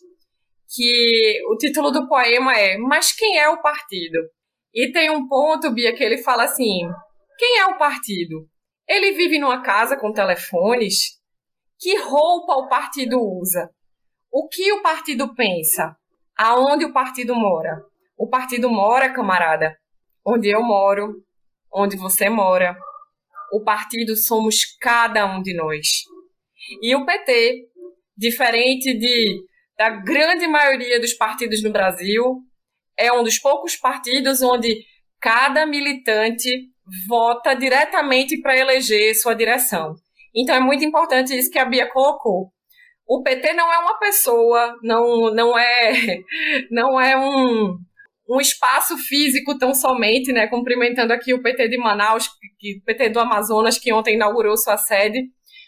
que 0.75 1.41
o 1.49 1.57
título 1.57 1.91
do 1.91 2.07
poema 2.07 2.53
é 2.57 2.77
Mas 2.77 3.11
quem 3.11 3.37
é 3.37 3.49
o 3.49 3.61
partido? 3.61 4.19
E 4.73 4.91
tem 4.91 5.09
um 5.09 5.27
ponto, 5.27 5.71
Bia, 5.71 5.95
que 5.95 6.03
ele 6.03 6.17
fala 6.17 6.43
assim: 6.43 6.81
quem 7.37 7.59
é 7.59 7.65
o 7.67 7.77
partido? 7.77 8.47
Ele 8.87 9.13
vive 9.13 9.39
numa 9.39 9.61
casa 9.61 9.97
com 9.97 10.13
telefones? 10.13 11.19
Que 11.79 11.97
roupa 11.97 12.53
o 12.55 12.69
partido 12.69 13.19
usa? 13.19 13.69
O 14.31 14.47
que 14.47 14.71
o 14.73 14.81
partido 14.81 15.33
pensa? 15.33 15.95
Aonde 16.37 16.85
o 16.85 16.93
partido 16.93 17.33
mora? 17.35 17.81
O 18.17 18.29
partido 18.29 18.69
mora, 18.69 19.13
camarada, 19.13 19.75
onde 20.25 20.49
eu 20.49 20.61
moro, 20.61 21.24
onde 21.75 21.97
você 21.97 22.29
mora. 22.29 22.77
O 23.51 23.63
partido 23.63 24.15
somos 24.15 24.65
cada 24.79 25.25
um 25.25 25.41
de 25.41 25.53
nós. 25.53 25.87
E 26.81 26.95
o 26.95 27.05
PT, 27.05 27.65
diferente 28.17 28.97
de 28.97 29.43
da 29.77 29.89
grande 29.89 30.47
maioria 30.47 31.01
dos 31.01 31.13
partidos 31.13 31.61
no 31.61 31.69
Brasil, 31.69 32.37
é 32.97 33.11
um 33.11 33.23
dos 33.23 33.37
poucos 33.37 33.75
partidos 33.75 34.41
onde 34.41 34.85
cada 35.19 35.65
militante 35.65 36.69
vota 37.09 37.53
diretamente 37.53 38.39
para 38.41 38.57
eleger 38.57 39.13
sua 39.15 39.33
direção. 39.33 39.95
Então 40.33 40.55
é 40.55 40.59
muito 40.61 40.85
importante 40.85 41.37
isso 41.37 41.51
que 41.51 41.59
a 41.59 41.65
Bia 41.65 41.89
colocou. 41.91 42.51
O 43.07 43.21
PT 43.21 43.53
não 43.53 43.71
é 43.71 43.77
uma 43.79 43.99
pessoa, 43.99 44.77
não, 44.81 45.33
não 45.33 45.57
é 45.57 45.91
não 46.71 46.99
é 46.99 47.17
um, 47.17 47.77
um 48.27 48.41
espaço 48.41 48.97
físico 48.97 49.57
tão 49.57 49.73
somente, 49.73 50.31
né? 50.31 50.47
Cumprimentando 50.47 51.13
aqui 51.13 51.33
o 51.33 51.41
PT 51.41 51.69
de 51.69 51.77
Manaus, 51.77 52.27
que, 52.59 52.81
PT 52.85 53.09
do 53.09 53.19
Amazonas, 53.19 53.77
que 53.77 53.93
ontem 53.93 54.15
inaugurou 54.15 54.57
sua 54.57 54.77
sede. 54.77 55.23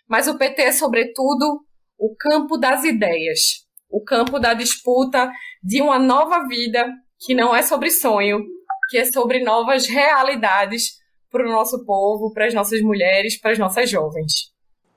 Mas 0.08 0.28
o 0.28 0.38
PT 0.38 0.62
é, 0.62 0.72
sobretudo, 0.72 1.62
o 1.98 2.16
campo 2.16 2.58
das 2.58 2.84
ideias, 2.84 3.66
o 3.90 4.04
campo 4.04 4.40
da 4.40 4.54
disputa 4.54 5.32
de 5.64 5.82
uma 5.82 6.00
nova 6.00 6.48
vida 6.48 6.88
que 7.20 7.34
não 7.34 7.56
é 7.56 7.62
sobre 7.62 7.92
sonho, 7.92 8.44
que 8.90 8.98
é 8.98 9.06
sobre 9.06 9.44
novas 9.44 9.88
realidades 9.88 10.98
para 11.30 11.48
o 11.48 11.52
nosso 11.52 11.86
povo, 11.86 12.32
para 12.34 12.46
as 12.46 12.54
nossas 12.54 12.82
mulheres, 12.82 13.40
para 13.40 13.52
as 13.52 13.60
nossas 13.60 13.90
jovens. 13.90 14.52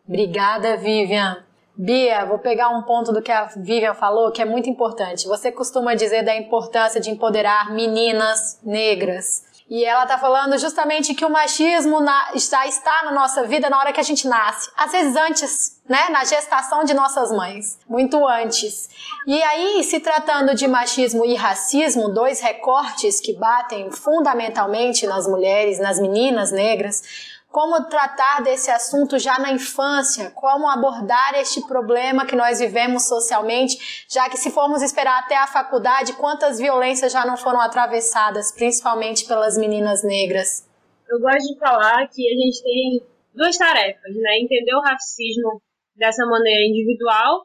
Obrigada, 0.06 0.76
Vivian. 0.76 1.44
Bia, 1.82 2.26
vou 2.26 2.38
pegar 2.38 2.68
um 2.68 2.82
ponto 2.82 3.10
do 3.10 3.22
que 3.22 3.32
a 3.32 3.44
Vivian 3.56 3.94
falou 3.94 4.30
que 4.30 4.42
é 4.42 4.44
muito 4.44 4.68
importante. 4.68 5.26
Você 5.26 5.50
costuma 5.50 5.94
dizer 5.94 6.22
da 6.22 6.36
importância 6.36 7.00
de 7.00 7.08
empoderar 7.08 7.72
meninas 7.72 8.60
negras. 8.62 9.48
E 9.66 9.82
ela 9.82 10.04
tá 10.04 10.18
falando 10.18 10.58
justamente 10.58 11.14
que 11.14 11.24
o 11.24 11.30
machismo 11.30 12.00
na, 12.00 12.32
já 12.34 12.66
está 12.66 13.04
na 13.04 13.12
nossa 13.12 13.44
vida 13.44 13.70
na 13.70 13.78
hora 13.78 13.94
que 13.94 14.00
a 14.00 14.02
gente 14.02 14.28
nasce. 14.28 14.70
Às 14.76 14.92
vezes 14.92 15.16
antes, 15.16 15.80
né? 15.88 16.10
Na 16.10 16.22
gestação 16.22 16.84
de 16.84 16.92
nossas 16.92 17.32
mães. 17.32 17.78
Muito 17.88 18.26
antes. 18.28 18.90
E 19.26 19.42
aí, 19.42 19.82
se 19.82 20.00
tratando 20.00 20.54
de 20.54 20.68
machismo 20.68 21.24
e 21.24 21.34
racismo, 21.34 22.10
dois 22.10 22.40
recortes 22.40 23.20
que 23.20 23.32
batem 23.32 23.90
fundamentalmente 23.90 25.06
nas 25.06 25.26
mulheres, 25.26 25.78
nas 25.78 25.98
meninas 25.98 26.52
negras, 26.52 27.39
como 27.50 27.84
tratar 27.88 28.42
desse 28.42 28.70
assunto 28.70 29.18
já 29.18 29.38
na 29.38 29.52
infância, 29.52 30.30
como 30.30 30.68
abordar 30.68 31.34
este 31.34 31.60
problema 31.66 32.24
que 32.24 32.36
nós 32.36 32.60
vivemos 32.60 33.08
socialmente, 33.08 34.06
já 34.08 34.28
que 34.28 34.36
se 34.36 34.50
formos 34.50 34.82
esperar 34.82 35.18
até 35.18 35.36
a 35.36 35.46
faculdade, 35.46 36.14
quantas 36.14 36.58
violências 36.58 37.12
já 37.12 37.26
não 37.26 37.36
foram 37.36 37.60
atravessadas, 37.60 38.52
principalmente 38.52 39.26
pelas 39.26 39.58
meninas 39.58 40.02
negras? 40.02 40.68
Eu 41.08 41.20
gosto 41.20 41.52
de 41.52 41.58
falar 41.58 42.06
que 42.08 42.26
a 42.26 42.36
gente 42.40 42.62
tem 42.62 43.02
duas 43.34 43.56
tarefas, 43.56 44.14
né? 44.14 44.38
Entender 44.40 44.74
o 44.74 44.80
racismo 44.80 45.60
dessa 45.96 46.24
maneira 46.24 46.62
individual 46.68 47.44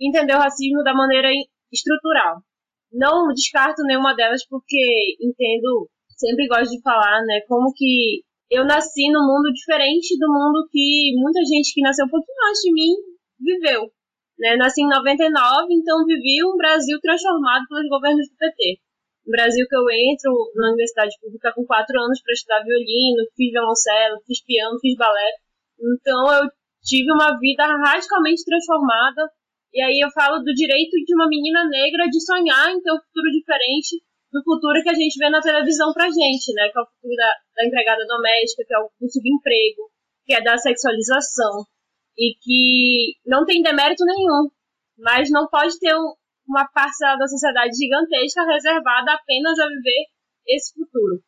entender 0.00 0.34
o 0.34 0.38
racismo 0.38 0.82
da 0.82 0.94
maneira 0.94 1.28
estrutural. 1.72 2.36
Não 2.92 3.28
descarto 3.34 3.82
nenhuma 3.82 4.14
delas 4.14 4.46
porque 4.46 5.16
entendo, 5.20 5.90
sempre 6.16 6.46
gosto 6.46 6.70
de 6.70 6.80
falar, 6.82 7.22
né, 7.26 7.40
como 7.48 7.72
que 7.74 8.22
eu 8.50 8.64
nasci 8.64 9.10
num 9.12 9.26
mundo 9.28 9.52
diferente 9.52 10.16
do 10.18 10.28
mundo 10.28 10.68
que 10.72 11.12
muita 11.16 11.40
gente 11.44 11.72
que 11.74 11.82
nasceu 11.82 12.06
um 12.06 12.08
pouquinho 12.08 12.48
antes 12.48 12.62
de 12.62 12.72
mim 12.72 12.92
viveu. 13.38 13.92
Né? 14.38 14.56
Nasci 14.56 14.82
em 14.82 14.88
99, 14.88 15.74
então 15.74 16.04
vivi 16.06 16.44
um 16.44 16.56
Brasil 16.56 16.98
transformado 17.00 17.66
pelos 17.68 17.88
governos 17.88 18.28
do 18.28 18.36
PT. 18.36 18.80
Um 19.26 19.32
Brasil 19.32 19.66
que 19.68 19.76
eu 19.76 19.84
entro 19.90 20.32
na 20.56 20.68
universidade 20.68 21.12
pública 21.20 21.52
com 21.54 21.66
quatro 21.66 22.00
anos 22.00 22.22
para 22.22 22.32
estudar 22.32 22.64
violino, 22.64 23.28
fiz 23.36 23.52
violoncelo, 23.52 24.22
fiz 24.26 24.42
piano, 24.44 24.78
fiz 24.80 24.96
balé. 24.96 25.30
Então 25.76 26.32
eu 26.32 26.48
tive 26.82 27.12
uma 27.12 27.36
vida 27.38 27.66
radicalmente 27.66 28.44
transformada. 28.44 29.28
E 29.74 29.82
aí 29.82 30.00
eu 30.00 30.10
falo 30.10 30.38
do 30.38 30.54
direito 30.54 30.96
de 31.04 31.14
uma 31.14 31.28
menina 31.28 31.68
negra 31.68 32.08
de 32.08 32.24
sonhar 32.24 32.70
em 32.70 32.80
ter 32.80 32.92
um 32.92 33.00
futuro 33.04 33.30
diferente 33.30 34.00
do 34.30 34.42
futuro 34.44 34.82
que 34.82 34.90
a 34.90 34.94
gente 34.94 35.18
vê 35.18 35.30
na 35.30 35.40
televisão 35.40 35.92
pra 35.92 36.06
gente, 36.06 36.52
né? 36.54 36.68
Que 36.70 36.78
é 36.78 36.82
o 36.82 36.86
futuro 36.86 37.14
da, 37.16 37.32
da 37.56 37.66
empregada 37.66 38.04
doméstica, 38.06 38.64
que 38.66 38.74
é 38.74 38.78
o 38.78 38.90
do 39.00 39.10
subemprego, 39.10 39.90
que 40.24 40.34
é 40.34 40.42
da 40.42 40.56
sexualização. 40.58 41.64
E 42.18 42.34
que 42.42 43.14
não 43.24 43.44
tem 43.44 43.62
demérito 43.62 44.04
nenhum, 44.04 44.50
mas 44.98 45.30
não 45.30 45.46
pode 45.48 45.78
ter 45.78 45.94
um, 45.94 46.14
uma 46.48 46.66
parcela 46.66 47.16
da 47.16 47.28
sociedade 47.28 47.76
gigantesca 47.76 48.42
reservada 48.44 49.12
apenas 49.14 49.58
a 49.60 49.68
viver 49.68 50.06
esse 50.48 50.74
futuro. 50.74 51.22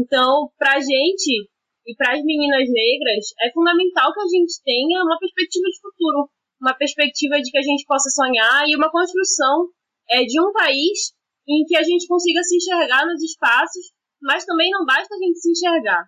Então, 0.00 0.52
pra 0.56 0.78
gente 0.78 1.50
e 1.86 1.94
para 1.96 2.14
as 2.14 2.22
meninas 2.24 2.64
negras, 2.70 3.24
é 3.42 3.52
fundamental 3.52 4.12
que 4.14 4.20
a 4.20 4.28
gente 4.28 4.62
tenha 4.64 5.02
uma 5.02 5.18
perspectiva 5.18 5.66
de 5.68 5.80
futuro, 5.80 6.30
uma 6.60 6.74
perspectiva 6.74 7.36
de 7.42 7.50
que 7.50 7.58
a 7.58 7.62
gente 7.62 7.84
possa 7.84 8.08
sonhar 8.08 8.68
e 8.68 8.76
uma 8.76 8.90
construção 8.90 9.68
é, 10.08 10.24
de 10.24 10.40
um 10.40 10.52
país 10.52 11.12
em 11.48 11.64
que 11.64 11.76
a 11.76 11.82
gente 11.82 12.06
consiga 12.06 12.42
se 12.42 12.56
enxergar 12.56 13.06
nos 13.06 13.22
espaços, 13.22 13.92
mas 14.20 14.44
também 14.44 14.70
não 14.70 14.84
basta 14.84 15.14
a 15.14 15.18
gente 15.18 15.38
se 15.38 15.50
enxergar. 15.52 16.04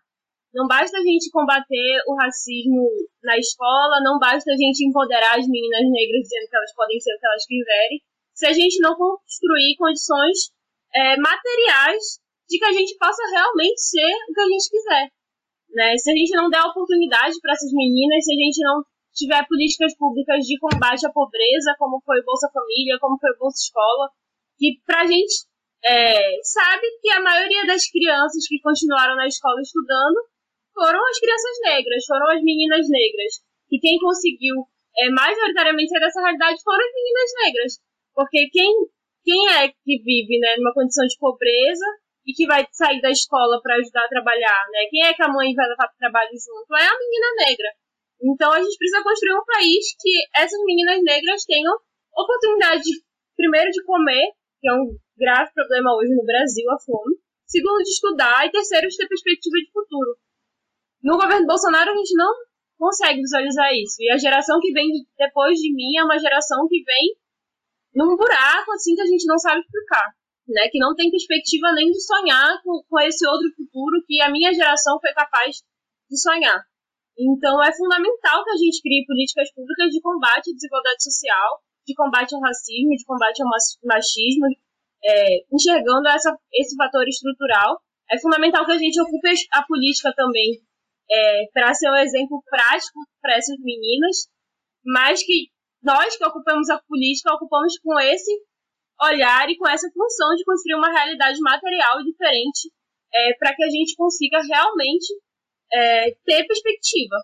Não 0.54 0.66
basta 0.66 0.96
a 0.96 1.02
gente 1.02 1.30
combater 1.30 2.00
o 2.08 2.16
racismo 2.16 2.88
na 3.22 3.36
escola, 3.36 4.00
não 4.02 4.18
basta 4.18 4.50
a 4.50 4.56
gente 4.56 4.88
empoderar 4.88 5.36
as 5.36 5.46
meninas 5.46 5.84
negras 5.84 6.22
dizendo 6.22 6.48
que 6.48 6.56
elas 6.56 6.74
podem 6.74 6.98
ser 6.98 7.12
o 7.12 7.20
que 7.20 7.26
elas 7.26 7.46
quiserem, 7.46 8.00
se 8.32 8.46
a 8.46 8.52
gente 8.52 8.80
não 8.80 8.96
construir 8.96 9.76
condições 9.76 10.52
é, 10.94 11.16
materiais 11.20 12.20
de 12.48 12.58
que 12.58 12.64
a 12.64 12.72
gente 12.72 12.96
possa 12.96 13.20
realmente 13.32 13.80
ser 13.80 14.12
o 14.28 14.32
que 14.32 14.40
a 14.40 14.48
gente 14.48 14.70
quiser. 14.70 15.04
Né? 15.76 15.96
Se 15.98 16.10
a 16.10 16.16
gente 16.16 16.32
não 16.36 16.48
der 16.48 16.62
oportunidade 16.62 17.36
para 17.42 17.52
essas 17.52 17.72
meninas, 17.72 18.24
se 18.24 18.32
a 18.32 18.38
gente 18.38 18.60
não 18.64 18.80
tiver 19.12 19.46
políticas 19.48 19.96
públicas 19.96 20.44
de 20.44 20.58
combate 20.58 21.04
à 21.04 21.10
pobreza, 21.12 21.74
como 21.78 22.00
foi 22.04 22.22
Bolsa 22.22 22.48
Família, 22.52 22.96
como 23.00 23.18
foi 23.18 23.36
Bolsa 23.36 23.60
Escola, 23.60 24.08
que 24.58 24.80
pra 24.84 25.04
gente 25.04 25.46
é, 25.84 26.42
sabe 26.42 26.86
que 27.00 27.10
a 27.10 27.20
maioria 27.20 27.66
das 27.66 27.88
crianças 27.90 28.46
que 28.48 28.60
continuaram 28.60 29.16
na 29.16 29.26
escola 29.26 29.60
estudando 29.60 30.18
foram 30.74 31.00
as 31.08 31.18
crianças 31.18 31.56
negras, 31.62 32.04
foram 32.06 32.28
as 32.30 32.42
meninas 32.42 32.84
negras. 32.88 33.40
E 33.70 33.80
quem 33.80 33.98
conseguiu 33.98 34.66
é, 34.98 35.10
majoritariamente 35.10 35.88
sair 35.88 36.00
dessa 36.00 36.20
realidade 36.20 36.62
foram 36.62 36.84
as 36.84 36.92
meninas 36.92 37.30
negras. 37.44 37.72
Porque 38.14 38.48
quem, 38.52 38.72
quem 39.24 39.40
é 39.56 39.68
que 39.68 39.94
vive 40.02 40.38
né, 40.40 40.56
numa 40.58 40.74
condição 40.74 41.06
de 41.06 41.16
pobreza 41.18 41.86
e 42.26 42.32
que 42.32 42.46
vai 42.46 42.66
sair 42.72 43.00
da 43.00 43.10
escola 43.10 43.60
para 43.62 43.76
ajudar 43.76 44.04
a 44.04 44.08
trabalhar? 44.08 44.62
Né? 44.72 44.88
Quem 44.90 45.04
é 45.06 45.14
que 45.14 45.22
a 45.22 45.32
mãe 45.32 45.54
vai 45.54 45.68
levar 45.68 45.88
para 45.88 46.10
trabalho 46.10 46.30
junto? 46.32 46.74
É 46.76 46.86
a 46.86 46.98
menina 46.98 47.28
negra. 47.46 47.68
Então 48.20 48.52
a 48.52 48.60
gente 48.60 48.78
precisa 48.78 49.02
construir 49.02 49.34
um 49.34 49.44
país 49.44 49.94
que 50.00 50.12
essas 50.34 50.58
meninas 50.64 51.02
negras 51.02 51.44
tenham 51.44 51.72
oportunidade, 52.16 52.88
primeiro, 53.36 53.70
de 53.70 53.84
comer, 53.84 54.32
que 54.60 54.68
é 54.68 54.72
um 54.72 54.96
grave 55.16 55.52
problema 55.52 55.94
hoje 55.96 56.14
no 56.14 56.24
Brasil, 56.24 56.70
a 56.70 56.78
fome. 56.80 57.16
Segundo, 57.46 57.82
de 57.82 57.90
estudar. 57.90 58.46
E 58.46 58.50
terceiro, 58.50 58.88
de 58.88 58.96
ter 58.96 59.08
perspectiva 59.08 59.56
de 59.56 59.70
futuro. 59.72 60.18
No 61.02 61.16
governo 61.16 61.46
Bolsonaro, 61.46 61.90
a 61.90 61.96
gente 61.96 62.14
não 62.14 62.32
consegue 62.78 63.20
visualizar 63.20 63.72
isso. 63.72 63.96
E 64.00 64.10
a 64.10 64.18
geração 64.18 64.60
que 64.60 64.72
vem 64.72 64.88
depois 65.16 65.58
de 65.58 65.72
mim 65.74 65.96
é 65.96 66.04
uma 66.04 66.18
geração 66.18 66.66
que 66.68 66.82
vem 66.82 67.16
num 67.94 68.16
buraco, 68.16 68.72
assim, 68.72 68.94
que 68.94 69.02
a 69.02 69.06
gente 69.06 69.26
não 69.26 69.38
sabe 69.38 69.60
explicar. 69.60 70.12
Né? 70.48 70.68
Que 70.70 70.78
não 70.78 70.94
tem 70.94 71.10
perspectiva 71.10 71.72
nem 71.74 71.90
de 71.90 72.00
sonhar 72.00 72.62
com, 72.62 72.82
com 72.88 73.00
esse 73.00 73.26
outro 73.26 73.48
futuro 73.56 74.04
que 74.06 74.20
a 74.20 74.30
minha 74.30 74.52
geração 74.52 74.98
foi 75.00 75.12
capaz 75.12 75.56
de 76.10 76.20
sonhar. 76.20 76.62
Então, 77.18 77.62
é 77.62 77.72
fundamental 77.74 78.44
que 78.44 78.50
a 78.50 78.56
gente 78.56 78.82
crie 78.82 79.06
políticas 79.06 79.52
públicas 79.54 79.90
de 79.90 80.00
combate 80.00 80.50
à 80.50 80.54
desigualdade 80.54 81.02
social, 81.02 81.62
de 81.86 81.94
combate 81.94 82.34
ao 82.34 82.40
racismo, 82.40 82.96
de 82.96 83.04
combate 83.04 83.42
ao 83.42 83.48
machismo, 83.84 84.46
é, 85.04 85.44
enxergando 85.52 86.08
essa, 86.08 86.36
esse 86.52 86.74
fator 86.76 87.06
estrutural 87.06 87.80
É 88.10 88.18
fundamental 88.18 88.64
que 88.64 88.72
a 88.72 88.78
gente 88.78 89.00
ocupe 89.00 89.28
a 89.52 89.62
política 89.62 90.12
também, 90.14 90.60
é, 91.10 91.46
para 91.52 91.74
ser 91.74 91.90
um 91.90 91.96
exemplo 91.96 92.42
prático 92.48 93.00
para 93.20 93.36
essas 93.36 93.56
meninas, 93.60 94.28
mas 94.84 95.22
que 95.24 95.50
nós 95.82 96.16
que 96.16 96.24
ocupamos 96.24 96.68
a 96.70 96.80
política 96.88 97.34
ocupamos 97.34 97.78
com 97.78 97.98
esse 98.00 98.30
olhar 99.02 99.48
e 99.50 99.56
com 99.56 99.68
essa 99.68 99.88
função 99.92 100.34
de 100.34 100.44
construir 100.44 100.74
uma 100.74 100.90
realidade 100.90 101.38
material 101.40 102.02
diferente 102.02 102.70
é, 103.14 103.34
para 103.38 103.54
que 103.54 103.62
a 103.62 103.70
gente 103.70 103.94
consiga 103.96 104.38
realmente 104.42 105.12
é, 105.72 106.10
ter 106.24 106.46
perspectiva. 106.46 107.16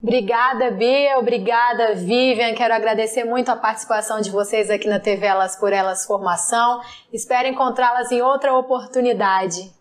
Obrigada, 0.00 0.70
Bia. 0.70 1.18
Obrigada, 1.18 1.94
Vivian. 1.94 2.54
Quero 2.54 2.72
agradecer 2.72 3.24
muito 3.24 3.50
a 3.50 3.56
participação 3.56 4.20
de 4.20 4.30
vocês 4.30 4.70
aqui 4.70 4.88
na 4.88 5.00
TV 5.00 5.26
Elas 5.26 5.56
por 5.56 5.72
Elas 5.72 6.06
Formação. 6.06 6.80
Espero 7.12 7.48
encontrá-las 7.48 8.12
em 8.12 8.22
outra 8.22 8.54
oportunidade. 8.54 9.72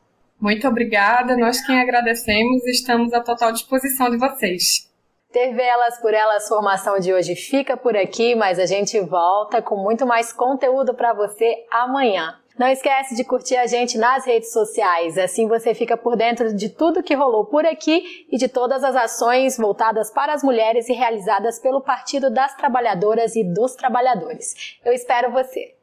Muito 0.41 0.67
obrigada. 0.67 1.37
Nós 1.37 1.61
quem 1.61 1.79
agradecemos 1.79 2.65
estamos 2.65 3.13
à 3.13 3.21
total 3.21 3.51
disposição 3.51 4.09
de 4.09 4.17
vocês. 4.17 4.87
TV 5.31 5.61
Elas 5.61 5.99
por 6.01 6.13
Elas 6.13 6.47
Formação 6.47 6.99
de 6.99 7.13
hoje 7.13 7.35
fica 7.35 7.77
por 7.77 7.95
aqui, 7.95 8.33
mas 8.33 8.57
a 8.57 8.65
gente 8.65 8.99
volta 8.99 9.61
com 9.61 9.75
muito 9.75 10.03
mais 10.03 10.33
conteúdo 10.33 10.95
para 10.95 11.13
você 11.13 11.63
amanhã. 11.69 12.39
Não 12.57 12.67
esquece 12.67 13.15
de 13.15 13.23
curtir 13.23 13.55
a 13.55 13.67
gente 13.67 13.99
nas 13.99 14.25
redes 14.25 14.51
sociais, 14.51 15.15
assim 15.17 15.47
você 15.47 15.75
fica 15.75 15.95
por 15.95 16.15
dentro 16.15 16.55
de 16.55 16.69
tudo 16.69 17.03
que 17.03 17.13
rolou 17.13 17.45
por 17.45 17.65
aqui 17.65 18.25
e 18.31 18.37
de 18.37 18.47
todas 18.47 18.83
as 18.83 18.95
ações 18.95 19.57
voltadas 19.57 20.09
para 20.09 20.33
as 20.33 20.41
mulheres 20.41 20.89
e 20.89 20.93
realizadas 20.93 21.59
pelo 21.59 21.81
Partido 21.81 22.31
das 22.31 22.55
Trabalhadoras 22.55 23.35
e 23.35 23.43
dos 23.43 23.75
Trabalhadores. 23.75 24.79
Eu 24.83 24.91
espero 24.91 25.31
você! 25.31 25.76